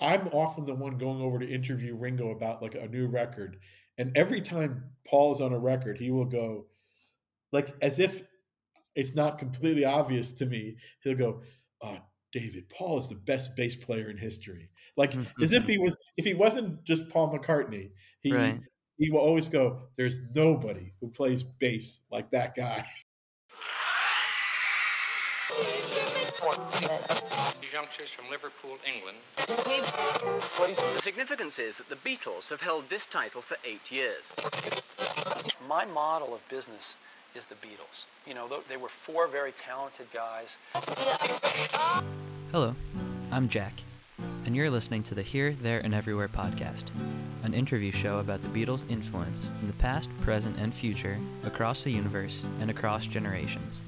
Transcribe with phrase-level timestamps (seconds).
[0.00, 3.58] I'm often the one going over to interview Ringo about like a new record,
[3.96, 6.66] and every time Paul is on a record, he will go
[7.52, 8.22] like as if
[8.94, 10.76] it's not completely obvious to me.
[11.02, 11.42] He'll go,
[11.82, 11.98] uh,
[12.32, 14.70] David, Paul is the best bass player in history.
[14.96, 17.90] Like as if he was if he wasn't just Paul McCartney,
[18.20, 18.60] he Right.
[18.98, 22.84] he will always go, There's nobody who plays bass like that guy.
[27.78, 29.18] These youngsters from Liverpool, England.
[29.36, 34.24] The significance is that the Beatles have held this title for eight years.
[35.68, 36.96] My model of business
[37.36, 38.06] is the Beatles.
[38.26, 40.56] You know, they were four very talented guys.
[42.50, 42.74] Hello,
[43.30, 43.74] I'm Jack,
[44.44, 46.84] and you're listening to the Here, There, and Everywhere podcast,
[47.44, 51.92] an interview show about the Beatles' influence in the past, present, and future across the
[51.92, 53.82] universe and across generations.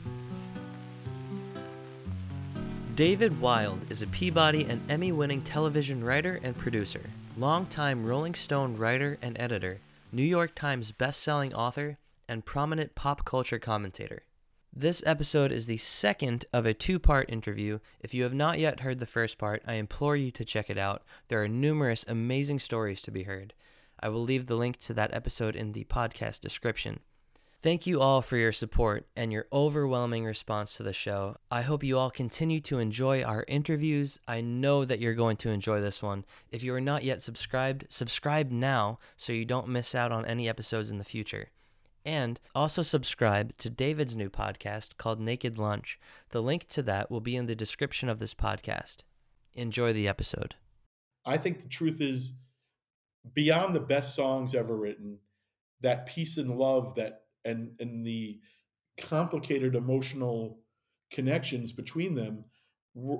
[2.94, 7.00] David Wild is a Peabody and Emmy winning television writer and producer,
[7.36, 9.80] longtime Rolling Stone writer and editor,
[10.12, 14.24] New York Times best-selling author, and prominent pop culture commentator.
[14.72, 17.78] This episode is the second of a two part interview.
[18.00, 20.78] If you have not yet heard the first part, I implore you to check it
[20.78, 21.02] out.
[21.28, 23.54] There are numerous amazing stories to be heard.
[24.00, 27.00] I will leave the link to that episode in the podcast description.
[27.62, 31.36] Thank you all for your support and your overwhelming response to the show.
[31.50, 34.18] I hope you all continue to enjoy our interviews.
[34.26, 36.24] I know that you're going to enjoy this one.
[36.50, 40.48] If you are not yet subscribed, subscribe now so you don't miss out on any
[40.48, 41.50] episodes in the future.
[42.02, 46.00] And also subscribe to David's new podcast called Naked Lunch.
[46.30, 49.04] The link to that will be in the description of this podcast.
[49.52, 50.54] Enjoy the episode.
[51.26, 52.32] I think the truth is
[53.34, 55.18] beyond the best songs ever written,
[55.82, 58.38] that peace and love that and and the
[58.98, 60.60] complicated emotional
[61.10, 62.44] connections between them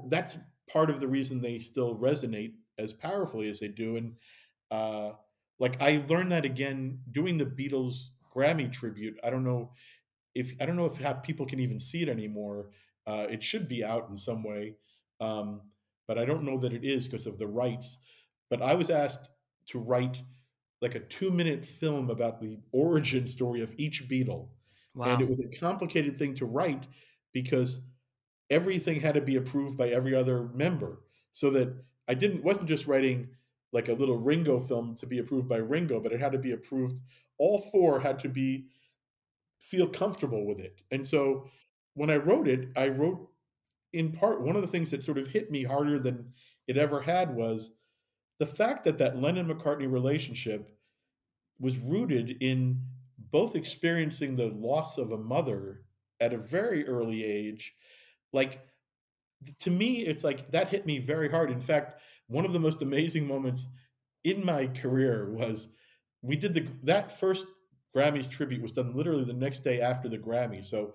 [0.08, 0.36] that's
[0.70, 4.14] part of the reason they still resonate as powerfully as they do and
[4.70, 5.10] uh
[5.58, 9.72] like i learned that again doing the beatles grammy tribute i don't know
[10.34, 12.70] if i don't know if people can even see it anymore
[13.06, 14.74] uh it should be out in some way
[15.20, 15.60] um
[16.06, 17.98] but i don't know that it is because of the rights
[18.48, 19.30] but i was asked
[19.66, 20.22] to write
[20.80, 24.48] like a two minute film about the origin story of each beatle
[24.94, 25.12] Wow.
[25.12, 26.86] and it was a complicated thing to write
[27.32, 27.80] because
[28.50, 31.02] everything had to be approved by every other member.
[31.32, 31.72] So that
[32.08, 33.28] i didn't wasn't just writing
[33.72, 36.52] like a little ringo film to be approved by ringo but it had to be
[36.52, 37.00] approved
[37.38, 38.66] all four had to be
[39.60, 40.82] feel comfortable with it.
[40.90, 41.48] And so
[41.94, 43.28] when i wrote it i wrote
[43.92, 46.32] in part one of the things that sort of hit me harder than
[46.66, 47.72] it ever had was
[48.40, 50.76] the fact that that lennon mccartney relationship
[51.60, 52.82] was rooted in
[53.30, 55.82] both experiencing the loss of a mother
[56.20, 57.74] at a very early age
[58.32, 58.66] like
[59.58, 61.50] to me it's like that hit me very hard.
[61.50, 63.66] In fact one of the most amazing moments
[64.24, 65.68] in my career was
[66.22, 67.46] we did the that first
[67.94, 70.64] grammys tribute was done literally the next day after the grammy.
[70.64, 70.94] So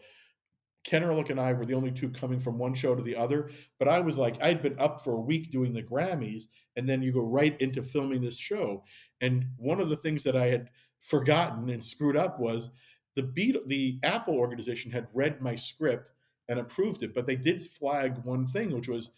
[0.86, 3.52] ken Ehrlich and i were the only two coming from one show to the other
[3.80, 7.02] but i was like i'd been up for a week doing the grammys and then
[7.02, 8.84] you go right into filming this show.
[9.22, 10.70] And one of the things that i had
[11.02, 12.72] forgotten and screwed up was
[13.16, 16.12] the beat the apple organization had read my script
[16.50, 19.12] and approved it but they did flag one thing which was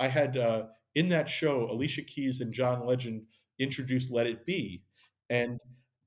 [0.00, 3.22] i had uh, in that show alicia keys and john legend
[3.58, 4.82] introduced let it be.
[5.30, 5.58] And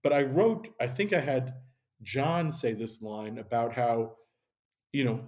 [0.04, 1.54] but i wrote i think i had
[2.02, 4.14] john say this line about how
[4.94, 5.22] you know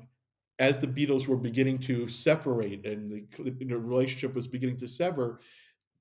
[0.60, 5.40] as the beatles were beginning to separate and the, the relationship was beginning to sever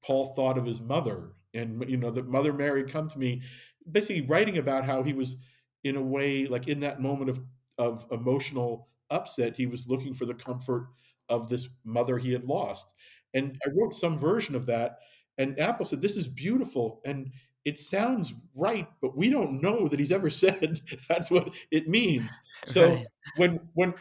[0.04, 3.42] paul thought of his mother and you know that mother mary come to me
[3.90, 5.36] basically writing about how he was
[5.84, 7.40] in a way like in that moment of
[7.78, 10.88] of emotional upset he was looking for the comfort
[11.28, 12.88] of this mother he had lost.
[13.34, 14.98] And i wrote some version of that
[15.38, 17.30] and apple said this is beautiful and
[17.64, 22.30] it sounds right but we don't know that he's ever said that's what it means
[22.66, 23.06] so Right.
[23.36, 23.94] when when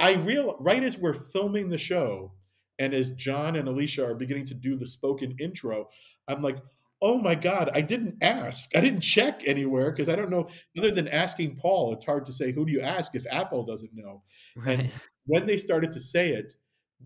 [0.00, 2.32] i real right as we're filming the show
[2.78, 5.88] and as john and alicia are beginning to do the spoken intro
[6.28, 6.58] i'm like
[7.02, 10.48] oh my god i didn't ask i didn't check anywhere because i don't know
[10.78, 13.94] other than asking paul it's hard to say who do you ask if apple doesn't
[13.94, 14.22] know
[14.56, 14.90] Right.
[15.26, 16.54] when they started to say it,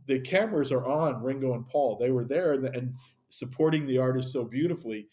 [0.06, 1.98] the cameras are on Ringo and Paul.
[2.00, 2.94] They were there and, and
[3.28, 5.08] supporting the artist so beautifully.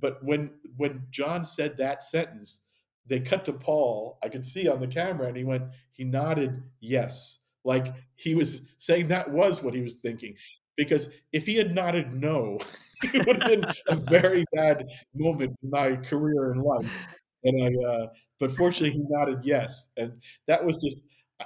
[0.00, 2.60] But when when John said that sentence,
[3.06, 4.18] they cut to Paul.
[4.22, 8.62] I could see on the camera, and he went, he nodded yes, like he was
[8.78, 10.34] saying that was what he was thinking.
[10.76, 12.58] Because if he had nodded no,
[13.02, 17.08] it would have been a very bad moment in my career in life.
[17.44, 18.06] And I, uh,
[18.38, 20.12] but fortunately, he nodded yes, and
[20.46, 20.98] that was just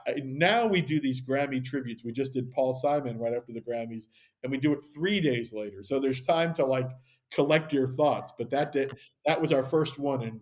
[0.06, 2.04] I, now we do these Grammy tributes.
[2.04, 4.04] We just did Paul Simon right after the Grammys,
[4.42, 5.82] and we do it three days later.
[5.82, 6.90] So there's time to like
[7.32, 8.32] collect your thoughts.
[8.38, 10.40] But that did, that was our first one, and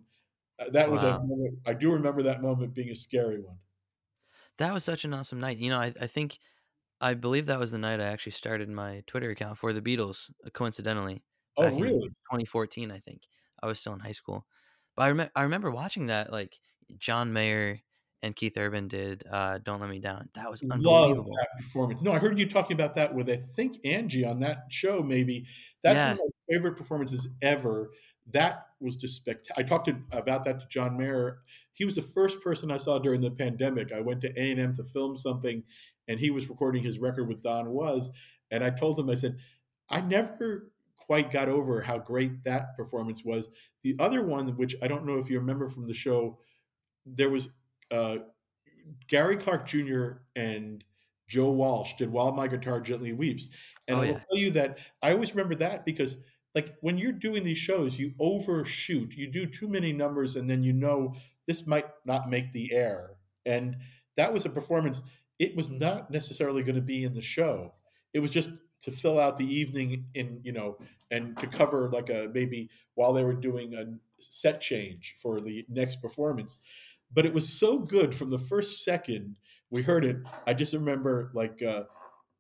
[0.59, 1.05] uh, that was Wow.
[1.05, 1.61] a moment.
[1.67, 3.59] I do remember that moment being a scary one.
[4.59, 5.59] That was such an awesome night.
[5.59, 6.39] You know, I, I think,
[7.01, 10.31] I believe that was the night I actually started my Twitter account for the Beatles,
[10.47, 11.25] uh, coincidentally.
[11.57, 12.15] Oh, really?
[12.29, 13.29] 2014, I think.
[13.63, 14.47] I was still in high school.
[14.97, 16.61] But I, rem- I remember watching that, like,
[16.99, 17.81] John Mayer
[18.25, 20.31] and Keith Urban did uh, Don't Let Me Down.
[20.35, 22.01] That was Love that performance.
[22.01, 25.03] No, I heard you talking about that with I think Angie on that show.
[25.03, 25.47] Maybe
[25.83, 26.13] that's Yeah.
[26.13, 27.91] one of my favorite performances ever.
[28.33, 29.55] That was just spectacular.
[29.59, 31.41] I talked to, about that to John Mayer.
[31.75, 33.93] He was the first person I saw during the pandemic.
[33.93, 35.63] I went to A and M to film something,
[36.09, 38.11] and he was recording his record with Don Was.
[38.51, 39.37] And I told him, I said,
[39.91, 43.51] I never quite got over how great that performance was.
[43.83, 46.39] The other one, which I don't know if you remember from the show,
[47.05, 47.51] there was
[47.91, 48.19] uh,
[49.09, 50.13] Gary Clark Jr.
[50.37, 50.85] and
[51.29, 53.49] Joe Walsh did While My Guitar Gently Weeps.
[53.89, 54.21] And Oh, I will yeah.
[54.29, 56.19] tell you that I always remember that because
[56.55, 59.15] like when you're doing these shows, you overshoot.
[59.15, 61.15] You do too many numbers and then you know
[61.47, 63.17] this might not make the air.
[63.47, 63.77] And
[64.17, 65.03] that was a performance.
[65.39, 67.75] It was not necessarily going to be in the show.
[68.13, 68.51] It was just
[68.83, 70.79] to fill out the evening in, you know,
[71.11, 73.87] and to cover like a maybe while they were doing a
[74.21, 76.59] set change for the next performance.
[77.15, 79.37] But it was so good from the first second
[79.75, 80.19] we heard it.
[80.47, 81.85] I just remember like uh,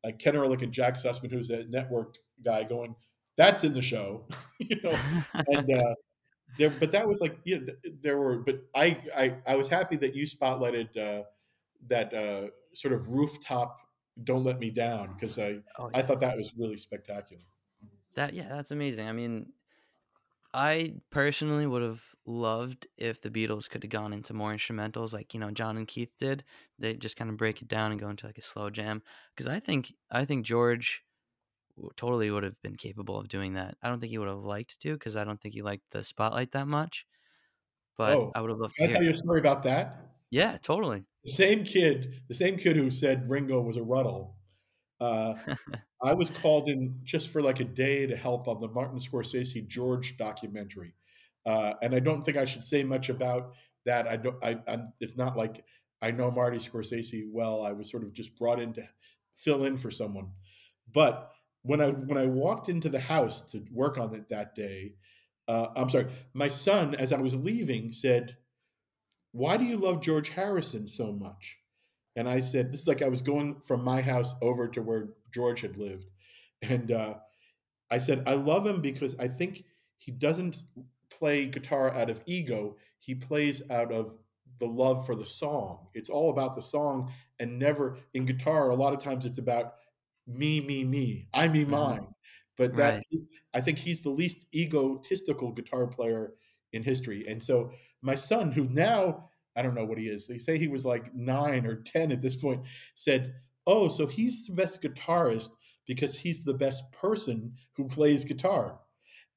[0.04, 2.94] like Ken Ehrlich and Jack Sussman, who's a network guy, going,
[3.36, 4.28] "That's in the show,"
[4.60, 4.96] you know.
[5.48, 5.94] And uh,
[6.58, 7.72] there, but that was like, you know,
[8.02, 8.38] there were.
[8.38, 11.24] But I, I, I was happy that you spotlighted uh,
[11.88, 13.80] that uh, sort of rooftop.
[14.22, 17.42] Don't let me down because I, Oh, I thought that was really spectacular.
[18.14, 19.08] That yeah, that's amazing.
[19.08, 19.46] I mean,
[20.54, 25.34] I personally would have loved if the Beatles could have gone into more instrumentals, like
[25.34, 26.44] you know John and Keith did.
[26.78, 29.02] They just kind of break it down and go into like a slow jam.
[29.34, 31.04] Because I think I think George
[31.96, 33.76] totally would have been capable of doing that.
[33.82, 36.04] I don't think he would have liked to, because I don't think he liked the
[36.04, 37.06] spotlight that much.
[37.96, 38.96] But Oh, I would have loved to I hear.
[38.96, 40.14] tell you a story about that?
[40.30, 41.06] Yeah, totally.
[41.24, 44.36] The same kid, the same kid who said Ringo was a Rutle.
[45.04, 45.34] Uh,
[46.02, 49.66] I was called in just for like a day to help on the Martin Scorsese
[49.66, 50.94] George documentary,
[51.44, 53.52] uh, and I don't think I should say much about
[53.84, 54.08] that.
[54.08, 54.42] I don't.
[54.42, 55.64] I, I'm, it's not like
[56.00, 57.62] I know Marty Scorsese well.
[57.62, 58.88] I was sort of just brought in to
[59.34, 60.28] fill in for someone.
[60.92, 61.30] But
[61.62, 64.94] when I when I walked into the house to work on it that day,
[65.48, 68.36] uh, I'm sorry, my son, as I was leaving, said,
[69.32, 71.58] "Why do you love George Harrison so much?"
[72.16, 75.10] And I said, "This is like I was going from my house over to where
[75.32, 76.10] George had lived,"
[76.62, 77.18] and uh,
[77.90, 79.64] I said, I love him because I think
[79.98, 80.62] he doesn't
[81.10, 82.76] play guitar out of ego.
[82.98, 84.18] He plays out of
[84.58, 85.88] the love for the song.
[85.94, 88.70] It's all about the song and never in guitar.
[88.70, 89.74] A lot of times it's about
[90.26, 91.28] me, me, me.
[91.34, 91.66] I, me, Mhm.
[91.66, 92.14] mine.
[92.56, 93.06] But that Right.
[93.52, 96.34] I think he's the least egotistical guitar player
[96.72, 97.26] in history.
[97.28, 97.72] And so
[98.02, 101.14] my son, who now I don't know what he is, they say he was like
[101.14, 103.34] nine or ten at this point, said,
[103.66, 105.50] "Oh, so he's the best guitarist
[105.86, 108.80] because he's the best person who plays guitar."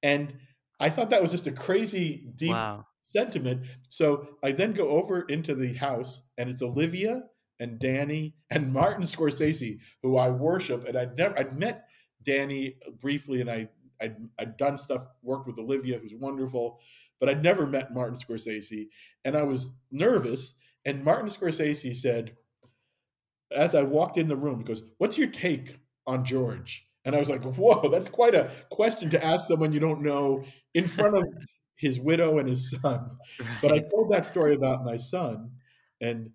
[0.04, 0.38] And
[0.80, 2.86] I thought that was just a crazy deep Wow.
[3.06, 3.66] sentiment.
[3.90, 7.24] So I then go over into the house, and it's Olivia
[7.60, 10.86] and Danny and Martin Scorsese, who I worship.
[10.88, 11.88] And I'd never I'd met
[12.24, 13.70] Danny briefly, and I
[14.00, 16.80] I'd, I'd done stuff, worked with Olivia, who's wonderful,
[17.20, 18.88] but I'd never met Martin Scorsese,
[19.26, 20.56] and I was nervous.
[20.86, 22.36] And Martin Scorsese said,
[23.52, 27.20] as I walked in the room, he goes, "What's your take on George?" And I
[27.20, 30.44] was like, "Whoa, that's quite a question to ask someone you don't know
[30.74, 31.24] in front of
[31.78, 33.10] his widow and his son."
[33.62, 35.52] But I told that story about my son,
[36.02, 36.30] and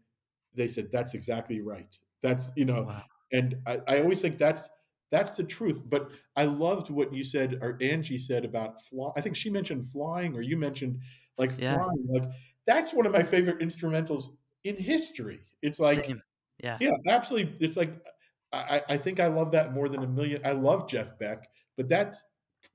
[0.54, 1.94] they said that's exactly right.
[2.22, 3.04] That's you know, Wow.
[3.32, 4.68] and I, I always think that's
[5.12, 5.82] that's the truth.
[5.86, 9.12] But I loved what you said, or Angie said about fly.
[9.16, 11.00] I think she mentioned flying, or you mentioned
[11.38, 11.76] like Yeah.
[11.76, 12.06] flying.
[12.08, 12.24] Like
[12.66, 15.42] that's one of my favorite instrumentals in history.
[15.62, 16.22] It's like Same.
[16.58, 16.80] Yeah.
[16.80, 17.64] yeah, absolutely.
[17.66, 18.04] It's like
[18.52, 20.42] I, I think I love that more than a million.
[20.44, 22.24] I love Jeff Beck, but that's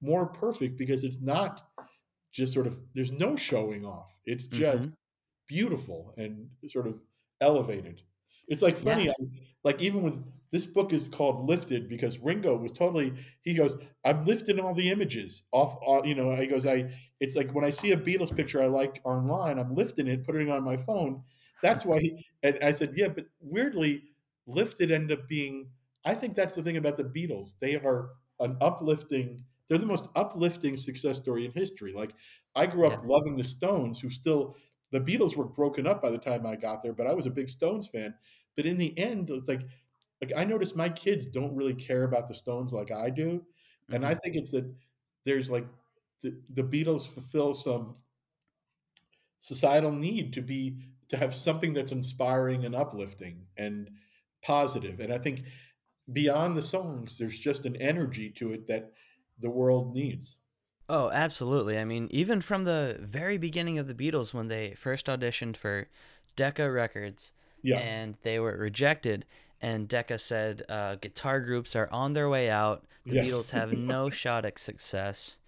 [0.01, 1.69] more perfect because it's not
[2.33, 4.17] just sort of there's no showing off.
[4.25, 4.95] It's just Mhm.
[5.47, 7.01] beautiful and sort of
[7.41, 8.01] elevated.
[8.47, 8.95] It's like Yeah.
[8.95, 9.13] funny, I,
[9.63, 13.13] like even with this book is called Lifted because Ringo was totally.
[13.41, 17.35] He goes, "I'm lifting all the images off." Uh, you know, he goes, "I." It's
[17.35, 20.51] like when I see a Beatles picture I like online, I'm lifting it, putting it
[20.51, 21.23] on my phone.
[21.61, 21.99] That's why.
[21.99, 24.03] He, and I said, "Yeah," but weirdly,
[24.45, 25.71] Lifted ended up being.
[26.05, 27.57] I think that's the thing about the Beatles.
[27.59, 29.43] They are an uplifting.
[29.67, 31.91] They're the most uplifting success story in history.
[31.93, 32.13] Like
[32.55, 33.01] I grew up Yeah.
[33.03, 34.55] loving the Stones, who still
[34.91, 37.31] the Beatles were broken up by the time I got there, but I was a
[37.31, 38.15] big Stones fan.
[38.55, 39.61] but in the end, it's like
[40.21, 43.45] like I notice my kids don't really care about the Stones like I do,
[43.91, 44.17] and I Mhm.
[44.17, 44.73] think it's that
[45.25, 45.67] there's like
[46.21, 47.95] the the Beatles fulfill some
[49.39, 53.89] societal need to be to have something that's inspiring and uplifting and
[54.43, 55.45] positive, and I think
[56.11, 58.93] beyond the songs, there's just an energy to it that
[59.39, 60.37] the world needs.
[60.89, 61.77] Oh, absolutely.
[61.77, 65.89] I mean, even from the very beginning of the Beatles, when they first auditioned for
[66.35, 69.25] Decca Records Yeah, and they were rejected,
[69.61, 72.85] and Decca said uh, guitar groups are on their way out.
[73.05, 75.39] The yes, Beatles have no shot at success.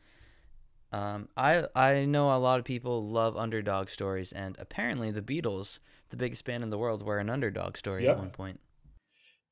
[0.92, 5.80] Um, I I know a lot of people love underdog stories, and apparently the Beatles,
[6.10, 8.60] the biggest band in the world, were an underdog story at one point.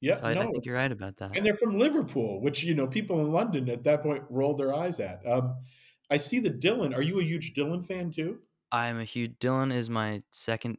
[0.01, 0.19] yeah.
[0.19, 1.35] So I, I No, think you're right about that.
[1.35, 4.73] and they're from Liverpool, which you know people in London at that point rolled their
[4.73, 5.21] eyes at.
[5.27, 5.57] Um,
[6.09, 6.95] I see the Dylan.
[6.95, 8.39] Are you a huge Dylan fan too?
[8.71, 10.77] I'm a huge Dylan is my second,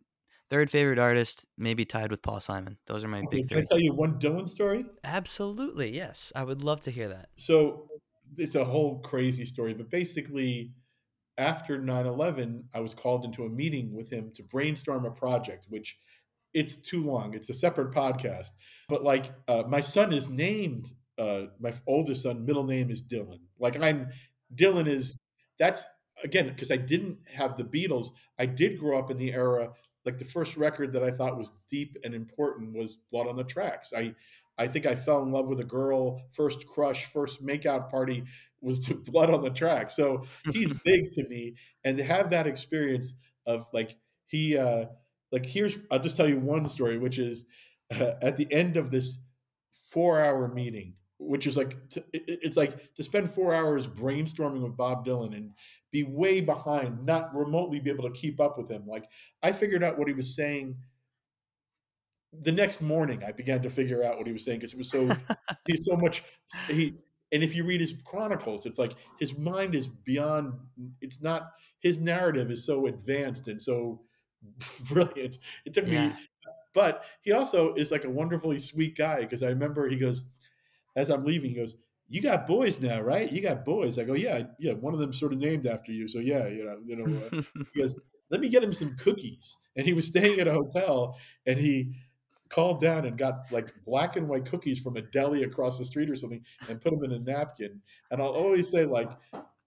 [0.50, 2.78] third favorite artist, maybe tied with Paul Simon.
[2.87, 3.67] Those are my Okay, big can I three.
[3.67, 4.87] tell you one Dylan story?
[5.05, 6.33] Absolutely, yes.
[6.35, 7.28] I would love to hear that.
[7.37, 7.88] So
[8.37, 10.73] it's a whole crazy story, but basically,
[11.37, 15.99] after 9-11, I was called into a meeting with him to brainstorm a project, which
[16.55, 17.35] it's too long.
[17.35, 18.49] It's a separate podcast.
[18.88, 20.88] But like, uh, my son is named.
[21.17, 23.40] Uh, my oldest son, middle name is Dylan.
[23.59, 24.09] Like I'm,
[24.55, 25.19] Dylan is.
[25.59, 25.85] That's
[26.25, 28.09] again because I didn't have the Beatles.
[28.38, 29.71] I did grow up in the era.
[30.09, 33.45] Like the first record that I thought was deep and important was Blood on the
[33.45, 33.93] Tracks.
[33.97, 34.15] I,
[34.57, 36.23] I think I fell in love with a girl.
[36.33, 38.25] First crush, first makeout party
[38.61, 39.95] was to Blood on the Tracks.
[39.95, 43.15] So he's big to me, and to have that experience
[43.47, 43.97] of like
[44.27, 44.57] he.
[44.57, 44.87] uh
[45.31, 47.45] like here's i'll just tell you one story which is
[48.00, 49.19] uh, at the end of this
[49.91, 51.77] four hour meeting which is like
[52.12, 55.50] it's like to spend four hours brainstorming with bob dylan and
[55.90, 58.85] be way behind not remotely be able to keep up with him.
[58.87, 59.04] Like
[59.42, 60.76] i figured out what he was saying
[62.42, 64.90] the next morning i began to figure out what he was saying because it was
[64.90, 65.09] so
[65.66, 66.23] he's so much
[66.66, 66.95] he
[67.33, 70.52] and if you read his chronicles it's like his mind is beyond
[71.00, 74.02] it's not his narrative is so advanced and so
[74.90, 75.38] brilliant.
[75.64, 76.12] It took me
[76.75, 80.25] but he also is like a wonderfully sweet guy because i remember he goes
[80.97, 81.76] as i'm leaving he goes
[82.09, 85.12] you got boys now right you got boys i go yeah yeah one of them
[85.12, 87.43] sort of named after you so yeah you know you know uh,
[87.75, 87.95] he goes
[88.31, 91.93] let me get him some cookies and he was staying at a hotel and he
[92.50, 96.09] called down and got like black and white cookies from a deli across the street
[96.11, 97.81] or something and put them in a napkin.
[98.11, 99.11] And I'll always say, like,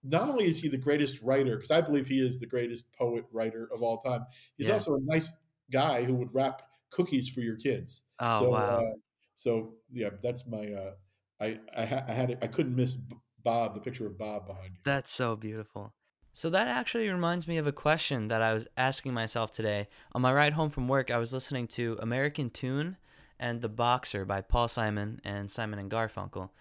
[0.04, 3.26] not only is he the greatest writer, because I believe he is the greatest poet
[3.32, 4.26] writer of all time,
[4.58, 4.74] he's Yeah.
[4.74, 5.32] also a nice
[5.72, 8.02] guy who would wrap cookies for your kids.
[8.20, 8.80] Oh, so, wow.
[8.80, 8.96] uh,
[9.36, 10.66] so yeah, that's my.
[10.74, 10.94] Uh,
[11.42, 12.98] I I, ha- I had it, I couldn't miss
[13.44, 14.80] Bob, the picture of Bob behind you.
[14.84, 15.94] That's so beautiful.
[16.34, 19.90] So that actually reminds me of a question that I was asking myself today.
[20.14, 22.96] On my ride home from work, I was listening to American Tune
[23.38, 26.52] and The Boxer by Paul Simon and Simon and Garfunkel.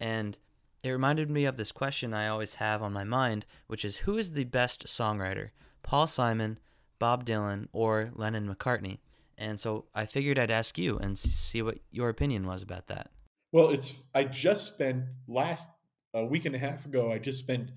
[0.00, 0.38] And
[0.82, 4.18] it reminded me of this question I always have on my mind, which is who
[4.18, 5.50] is the best songwriter?
[5.84, 6.58] Paul Simon,
[6.98, 8.98] Bob Dylan, or Lennon McCartney?
[9.38, 13.10] And so I figured I'd ask you and see what your opinion was about that.
[13.52, 15.68] Well, it's I just spent last
[16.14, 17.12] a week and a half ago.
[17.12, 17.70] I just spent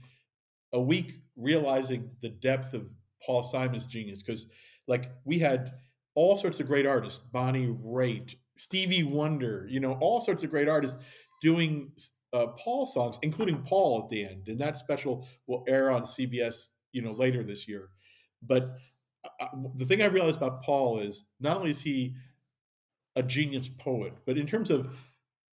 [0.73, 2.89] a week realizing the depth of
[3.25, 4.47] Paul Simon's genius because,
[4.87, 5.73] like, we had
[6.15, 10.69] all sorts of great artists: Bonnie Raitt, Stevie Wonder, you know, all sorts of great
[10.69, 10.97] artists
[11.41, 11.91] doing
[12.31, 16.69] uh, Paul songs, including Paul at the end, and that special will air on CBS,
[16.93, 17.89] you know, later this year.
[18.41, 18.63] But
[19.41, 22.15] uh, the thing I realized about Paul is not only is he
[23.15, 24.89] a genius poet, but in terms of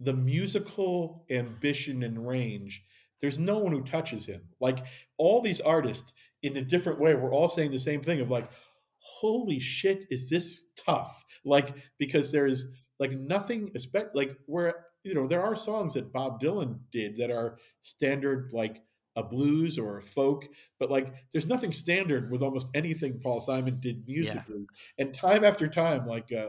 [0.05, 2.85] the musical ambition and range,
[3.21, 4.43] there's no one who touches him.
[4.61, 4.85] Like
[5.17, 8.51] all these artists, in a different way, we're all saying the same thing of like,
[8.99, 11.25] holy shit, is this tough?
[11.45, 12.67] Like, because there's
[12.99, 13.73] like nothing,
[14.15, 18.83] like where, you know, there are songs that Bob Dylan did that are standard, like
[19.15, 20.49] a blues or a folk,
[20.81, 24.67] but like there's nothing standard with almost anything Paul Simon did musically.
[24.99, 26.49] And time after time, like, uh,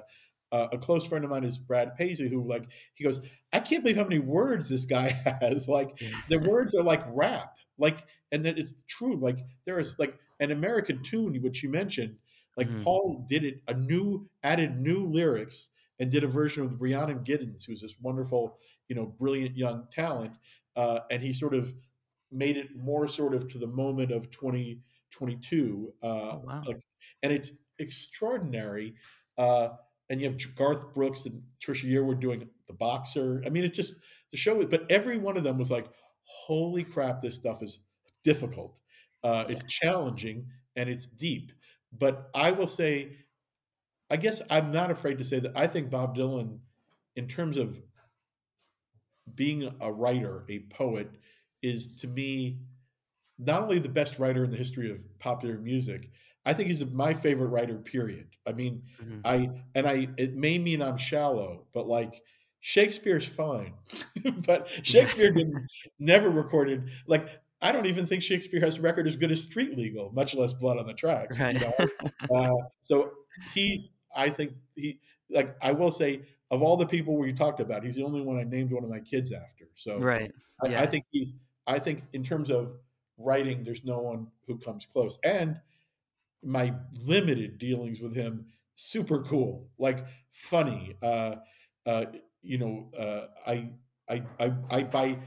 [0.54, 3.84] uh, a close friend of mine is Brad Paisley, who like he goes, I can't
[3.84, 5.10] believe how many words this guy
[5.42, 5.68] has.
[5.68, 9.18] Like the words are like rap, like, and that it's true.
[9.18, 12.18] Like there is like an American tune which you mentioned.
[12.58, 12.84] Like Mhm.
[12.84, 15.70] Paul did it a new, added new lyrics
[16.00, 20.38] and did a version with Rhiannon Giddens, who's this wonderful, you know, brilliant young talent,
[20.76, 21.74] uh, and he sort of
[22.32, 25.94] made it more sort of to the moment of 2022.
[26.02, 26.64] Uh, Oh, wow.
[26.66, 26.80] like,
[27.22, 28.96] and it's extraordinary.
[29.38, 29.70] Uh,
[30.10, 33.42] and you have Garth Brooks and Trisha Yearwood doing the boxer.
[33.46, 33.98] I mean, it just
[34.32, 34.66] the show.
[34.66, 35.88] But every one of them was like,
[36.26, 37.80] "Holy crap, this stuff is
[38.24, 38.80] difficult.
[39.24, 41.52] Uh, It's challenging and it's deep."
[41.92, 43.18] But I will say,
[44.10, 46.60] I guess I'm not afraid to say that I think Bob Dylan,
[47.16, 47.82] in terms of
[49.36, 51.10] being a writer, a poet,
[51.62, 52.60] is to me
[53.40, 56.12] not only the best writer in the history of popular music.
[56.46, 57.76] I think he's my favorite writer.
[57.78, 58.28] Period.
[58.46, 59.22] I mean, Mhm.
[59.26, 60.10] I and I.
[60.18, 62.22] It may mean I'm shallow, but like
[62.60, 63.74] Shakespeare's fine,
[64.46, 65.68] but Shakespeare didn't
[66.00, 67.28] never recorded like.
[67.62, 70.52] I don't even think Shakespeare has a record as good as Street Legal, much less
[70.52, 71.40] Blood on the Tracks.
[71.40, 71.74] you know?
[72.36, 73.12] uh, so
[73.54, 75.00] he's i think he
[75.32, 76.22] like i will say
[76.52, 78.90] of all the people we talked about he's the only one i named one of
[78.92, 80.32] my kids after so right.
[80.62, 80.82] I, yeah.
[80.82, 81.34] I think he's
[81.66, 82.74] i think in terms of
[83.18, 85.60] writing there's no one who comes close and
[86.44, 86.74] my
[87.06, 88.46] limited dealings with him
[88.76, 91.36] super cool like funny uh
[91.86, 92.06] uh
[92.42, 93.70] you know uh i
[94.10, 95.20] i i, I by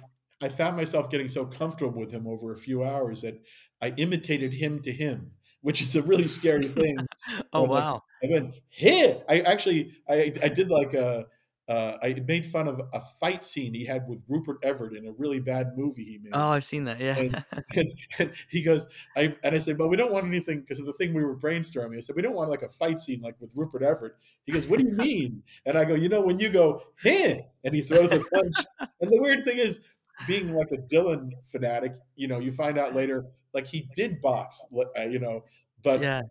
[0.42, 3.40] i found myself getting so comfortable with him over a few hours that
[3.80, 5.30] i imitated him to him
[5.60, 6.96] which is a really scary thing
[7.52, 8.02] oh when, like, wow.
[8.22, 9.22] I went here.
[9.28, 11.26] I actually, I, I did like a,
[11.68, 15.12] uh, I made fun of a fight scene he had with Rupert Everett in a
[15.12, 16.30] really bad movie he made.
[16.32, 17.00] Oh, I've seen that.
[17.00, 17.18] Yeah.
[17.18, 17.44] And,
[17.74, 20.86] and, and he goes, I and I said, well, we don't want anything because of
[20.86, 21.96] the thing we were brainstorming.
[21.96, 24.14] I said, we don't want like a fight scene like with Rupert Everett.
[24.44, 25.42] He goes, what do you mean?
[25.64, 28.54] And I go, you know, when you go here, and he throws a punch.
[29.00, 29.80] and the weird thing is,
[30.26, 34.64] being like a Dylan fanatic, you know, you find out later, like he did box,
[34.96, 35.44] uh, you know,
[35.82, 36.22] but yeah.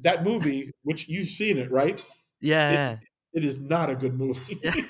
[0.00, 2.02] that movie, which you've seen it, right?
[2.40, 2.70] Yeah.
[2.70, 2.96] It- yeah.
[3.32, 4.60] It is not a good movie.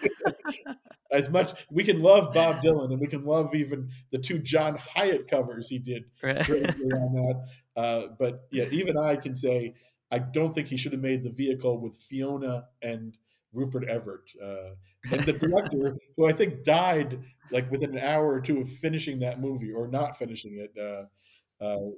[1.12, 4.76] As much we can love Bob Dylan and we can love even the two John
[4.76, 6.36] Hiatt covers he did Right.
[6.50, 7.44] on that.
[7.76, 9.74] Uh, but yeah, even I can say
[10.10, 13.16] I don't think he should have made the vehicle with Fiona and
[13.52, 14.30] Rupert Everett.
[14.42, 14.74] Uh,
[15.10, 19.18] and the director, who I think died like within an hour or two of finishing
[19.20, 20.72] that movie or not finishing it.
[20.78, 21.90] Uh, uh,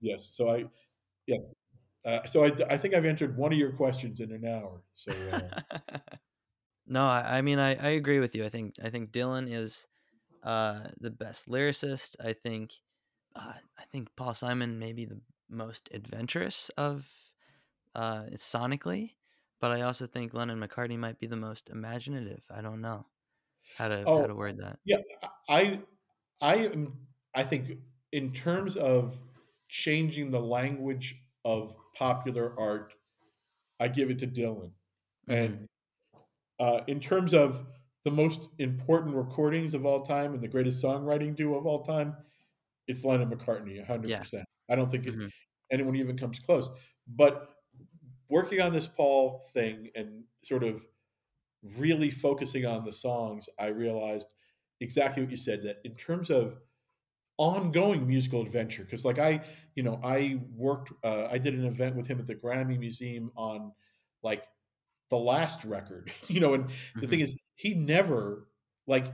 [0.00, 0.64] yes, so I,
[1.26, 1.52] yes.
[2.04, 4.82] Uh, so I, I think I've answered one of your questions in an hour.
[4.94, 5.78] So uh,
[6.86, 8.44] no, I, I mean I, I agree with you.
[8.44, 9.86] I think I think Dylan is
[10.42, 12.16] uh, the best lyricist.
[12.22, 12.72] I think
[13.34, 17.10] uh, I think Paul Simon may be the most adventurous of
[17.94, 19.14] uh, sonically,
[19.60, 22.44] but I also think Lennon McCartney might be the most imaginative.
[22.50, 23.06] I don't know
[23.78, 24.78] how to Oh, how to word that.
[24.84, 24.98] Yeah,
[25.48, 25.80] I,
[26.40, 27.06] I am.
[27.34, 27.78] I think
[28.12, 29.18] in terms of
[29.68, 32.94] changing the language of popular art,
[33.80, 34.72] I give it to Dylan.
[35.28, 35.66] And
[36.60, 37.66] uh, in terms of
[38.04, 42.16] the most important recordings of all time and the greatest songwriting duo of all time,
[42.86, 44.18] it's Lennon McCartney, hundred Yeah.
[44.18, 44.46] percent.
[44.70, 45.30] I don't think it, Mhm.
[45.72, 46.70] anyone even comes close.
[47.06, 47.50] But
[48.28, 50.86] working on this Paul thing and sort of
[51.62, 54.28] really focusing on the songs, I realized
[54.80, 56.60] exactly what you said that in terms of
[57.36, 59.44] ongoing musical adventure, because like I,
[59.74, 63.30] you know, I worked, uh, I did an event with him at the Grammy Museum
[63.36, 63.72] on
[64.22, 64.44] like
[65.10, 68.48] the last record, you know, and the thing is, he never
[68.86, 69.06] like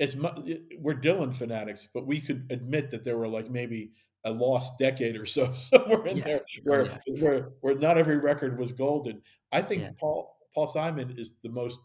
[0.00, 0.38] as much.
[0.78, 3.92] We're Dylan fanatics, but we could admit that there were like maybe
[4.24, 6.24] a lost decade or so somewhere in Yeah.
[6.24, 6.98] there Oh, where yeah.
[7.20, 9.22] where where not every record was golden.
[9.52, 9.90] I think Yeah.
[9.98, 11.80] Paul Paul Simon is the most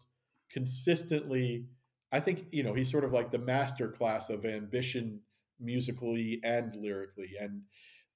[0.50, 1.66] consistently.
[2.12, 5.20] I think you know he's sort of like the master class of ambition
[5.64, 7.62] musically and lyrically, and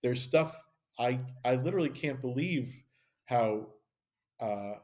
[0.03, 0.63] there's stuff
[0.99, 2.77] I I literally can't believe
[3.27, 3.69] how
[4.41, 4.75] uh,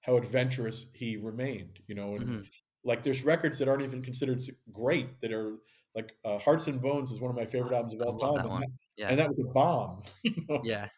[0.00, 1.80] how adventurous he remained.
[1.86, 2.48] You know, and Mhm.
[2.84, 5.58] like there's records that aren't even considered great that are
[5.94, 8.62] like uh, Hearts and Bones is one of my favorite albums of all time, and
[8.62, 9.08] that, Yeah.
[9.10, 10.02] and that was a bomb.
[10.24, 10.60] you know?
[10.64, 10.88] yeah.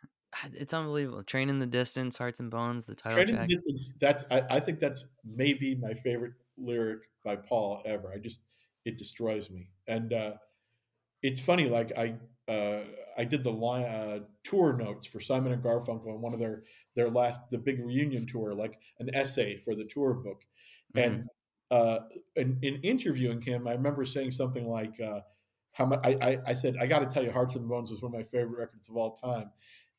[0.52, 1.22] It's unbelievable.
[1.22, 3.48] Train in the distance, hearts and bones, the title Training track.
[3.48, 8.12] Distance, that's I, I think that's maybe my favorite lyric by Paul ever.
[8.12, 8.40] I just
[8.84, 9.70] it destroys me.
[9.86, 10.34] And uh
[11.22, 12.16] it's funny, like I
[12.50, 12.84] uh
[13.18, 16.64] I did the line uh tour notes for Simon and Garfunkel on one of their
[16.94, 20.42] their last the big reunion tour, like an essay for the tour book.
[20.94, 21.24] And
[21.70, 22.00] uh
[22.36, 25.20] in, in interviewing him, I remember saying something like uh
[25.72, 28.14] how much I, I, I said, I gotta tell you, Hearts and Bones was one
[28.14, 29.50] of my favorite records of all time.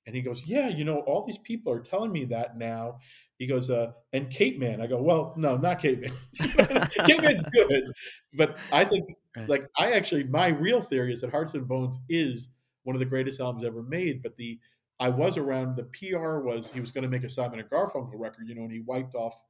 [0.08, 3.00] And he goes, Yeah, you know, all these people are telling me that now.
[3.38, 4.82] He goes, uh, and Capeman.
[4.82, 6.14] I go, Well, no, not Capeman.
[7.06, 7.84] Kate Man's good.
[8.34, 9.06] But I think,
[9.38, 9.50] Right.
[9.50, 12.50] like, I actually, my real theory is that Hearts and Bones is
[12.84, 14.22] one of the greatest albums ever made.
[14.24, 14.60] But the,
[15.00, 18.12] I was around, the PR was he was going to make a Simon and Garfunkel
[18.16, 19.42] record, you know, and he wiped off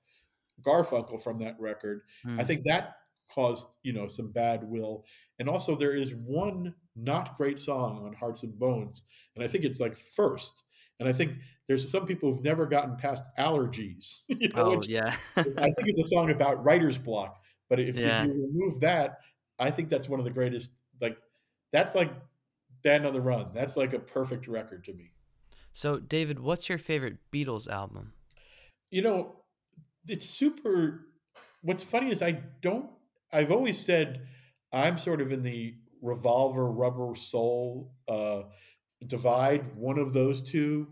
[0.62, 2.02] Garfunkel from that record.
[2.26, 2.46] I Mm.
[2.48, 2.98] think that
[3.30, 5.06] caused, you know, some bad will.
[5.40, 9.04] And also, there is one not great song on Hearts and Bones,
[9.36, 10.64] and I think it's like first.
[11.00, 11.34] And I think
[11.68, 14.22] there's some people who've never gotten past allergies.
[14.30, 15.16] You know, Oh yeah.
[15.36, 17.40] I think it's a song about writer's block.
[17.70, 18.24] But if, Yeah.
[18.24, 19.20] if you remove that,
[19.60, 20.72] I think that's one of the greatest.
[21.02, 21.18] Like
[21.72, 22.12] that's like
[22.84, 23.50] Band on the Run.
[23.54, 25.12] That's like a perfect record to me.
[25.74, 28.14] so David, what's your favorite Beatles album?
[28.92, 29.36] you know,
[30.08, 31.08] it's super.
[31.62, 32.90] What's funny is I don't.
[33.32, 34.28] I've always said
[34.72, 38.44] I'm sort of in the revolver rubber soul uh,
[39.06, 40.88] divide, one of those two.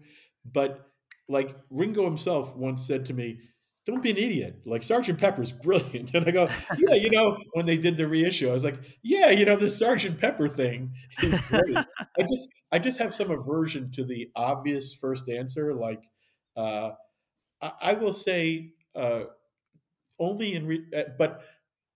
[0.51, 0.89] But
[1.29, 3.39] like Ringo himself once said to me,
[3.85, 4.61] "Don't be an idiot.
[4.65, 8.49] Like Sergeant Pepper's brilliant." And I go, "Yeah, you know." When they did the reissue,
[8.49, 12.79] I was like, "Yeah, you know, the Sergeant Pepper thing is great." I just, I
[12.79, 15.73] just have some aversion to the obvious first answer.
[15.73, 16.03] Like,
[16.57, 16.91] uh,
[17.61, 19.25] I, I will say, uh,
[20.19, 21.43] only in, re- uh, but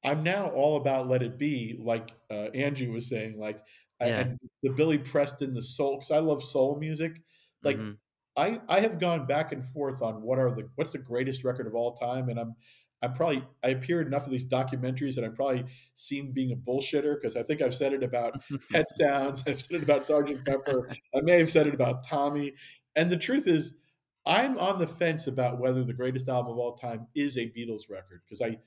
[0.04, 3.62] I'm now all about Let It Be, like uh, Angie was saying, like,
[4.02, 4.20] I, Yeah.
[4.22, 7.22] and the Billy Preston, the soul, because I love soul music.
[7.64, 7.98] Like, Mhm.
[8.38, 11.68] I I have gone back and forth on what are the what's the greatest record
[11.68, 12.56] of all time, and I'm
[13.02, 16.56] I'm probably I appear in enough of these documentaries, that I'm probably seen being a
[16.56, 20.46] bullshitter because I think I've said it about Pet Sounds, I've said it about Sergeant
[20.46, 22.54] Pepper, I may have said it about Tommy,
[22.96, 23.76] and the truth is,
[24.26, 27.90] I'm on the fence about whether the greatest album of all time is a Beatles
[27.90, 28.60] record because I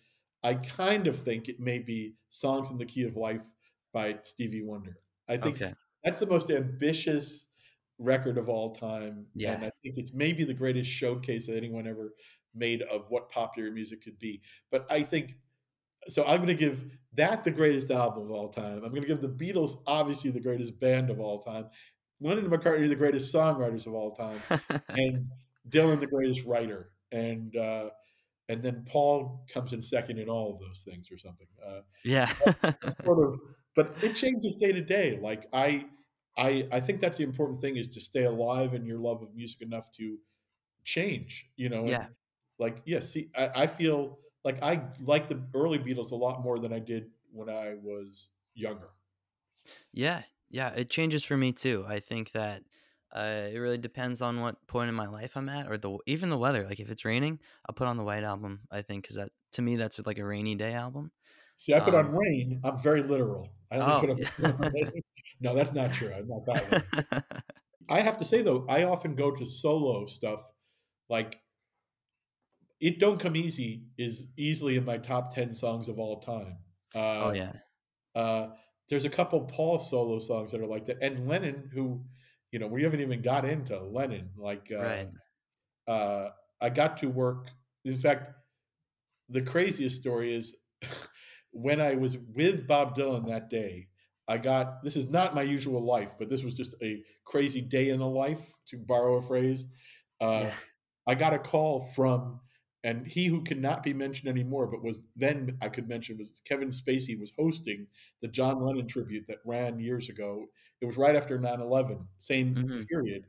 [0.43, 3.53] I kind of think it may be Songs in the Key of Life
[3.93, 4.99] by Stevie Wonder.
[5.29, 5.75] I think Okay.
[6.03, 7.47] that's the most ambitious
[8.03, 12.15] record of all time, and I think it's maybe the greatest showcase that anyone ever
[12.55, 14.43] made of what popular music could be.
[14.71, 15.37] But I think
[16.09, 16.25] so.
[16.25, 16.85] I'm going to give
[17.15, 18.83] that the greatest album of all time.
[18.85, 21.67] I'm going to give the Beatles obviously the greatest band of all time.
[22.21, 24.41] Lennon and McCartney the greatest songwriters of all time,
[24.89, 25.27] and
[25.69, 27.91] Dylan the greatest writer, and uh,
[28.49, 31.47] and then Paul comes in second in all of those things or something.
[31.67, 32.33] Uh, yeah.
[33.05, 33.41] sort of,
[33.75, 35.19] but it changes day to day.
[35.21, 35.87] Like I,
[36.37, 39.35] I, I think that's the important thing is to stay alive in your love of
[39.35, 40.19] music enough to
[40.85, 41.53] change.
[41.57, 42.09] You know, Yeah.
[42.59, 43.01] like yeah.
[43.01, 46.81] See, I, I feel like I like the early Beatles a lot more than I
[46.81, 48.91] did when I was younger.
[49.93, 51.85] Yeah, yeah, it changes for me too.
[51.87, 52.65] I think that
[53.15, 56.31] uh, it really depends on what point in my life I'm at, or the even
[56.31, 56.65] the weather.
[56.67, 58.63] Like if it's raining, I'll put on the White Album.
[58.71, 61.13] I think because that to me that's like a rainy day album.
[61.63, 62.61] See, I put on Um, rain.
[62.65, 63.49] I'm very literal.
[63.71, 64.73] I only Oh, put on.
[65.41, 66.13] no, that's not true.
[66.13, 67.25] I'm not that.
[67.89, 70.45] I have to say though, I often go to solo stuff.
[71.09, 71.41] Like,
[72.81, 76.59] "It Don't Come Easy" is easily in my top ten songs of all time.
[76.97, 77.53] Uh, oh yeah,
[78.17, 78.49] uh,
[78.89, 82.05] there's a couple Paul solo songs that are like that, and Lennon, who,
[82.51, 84.31] you know, we haven't even got into Lennon.
[84.37, 85.09] Like, uh, right.
[85.87, 87.53] uh, I got to work.
[87.85, 88.33] In fact,
[89.29, 90.57] the craziest story is
[91.53, 93.89] when I was with Bob Dylan that day.
[94.29, 97.91] I got this is not my usual life, but this was just a crazy day
[97.91, 99.67] in the life, to borrow a phrase.
[100.21, 100.57] Uh, Yeah.
[101.07, 102.41] I got a call from,
[102.85, 106.69] and he who cannot be mentioned anymore, but was then I could mention was Kevin
[106.71, 107.89] Spacey was hosting
[108.21, 110.47] the John Lennon tribute that ran years ago.
[110.81, 112.89] It was right after 9 11, same Mhm.
[112.89, 113.27] period.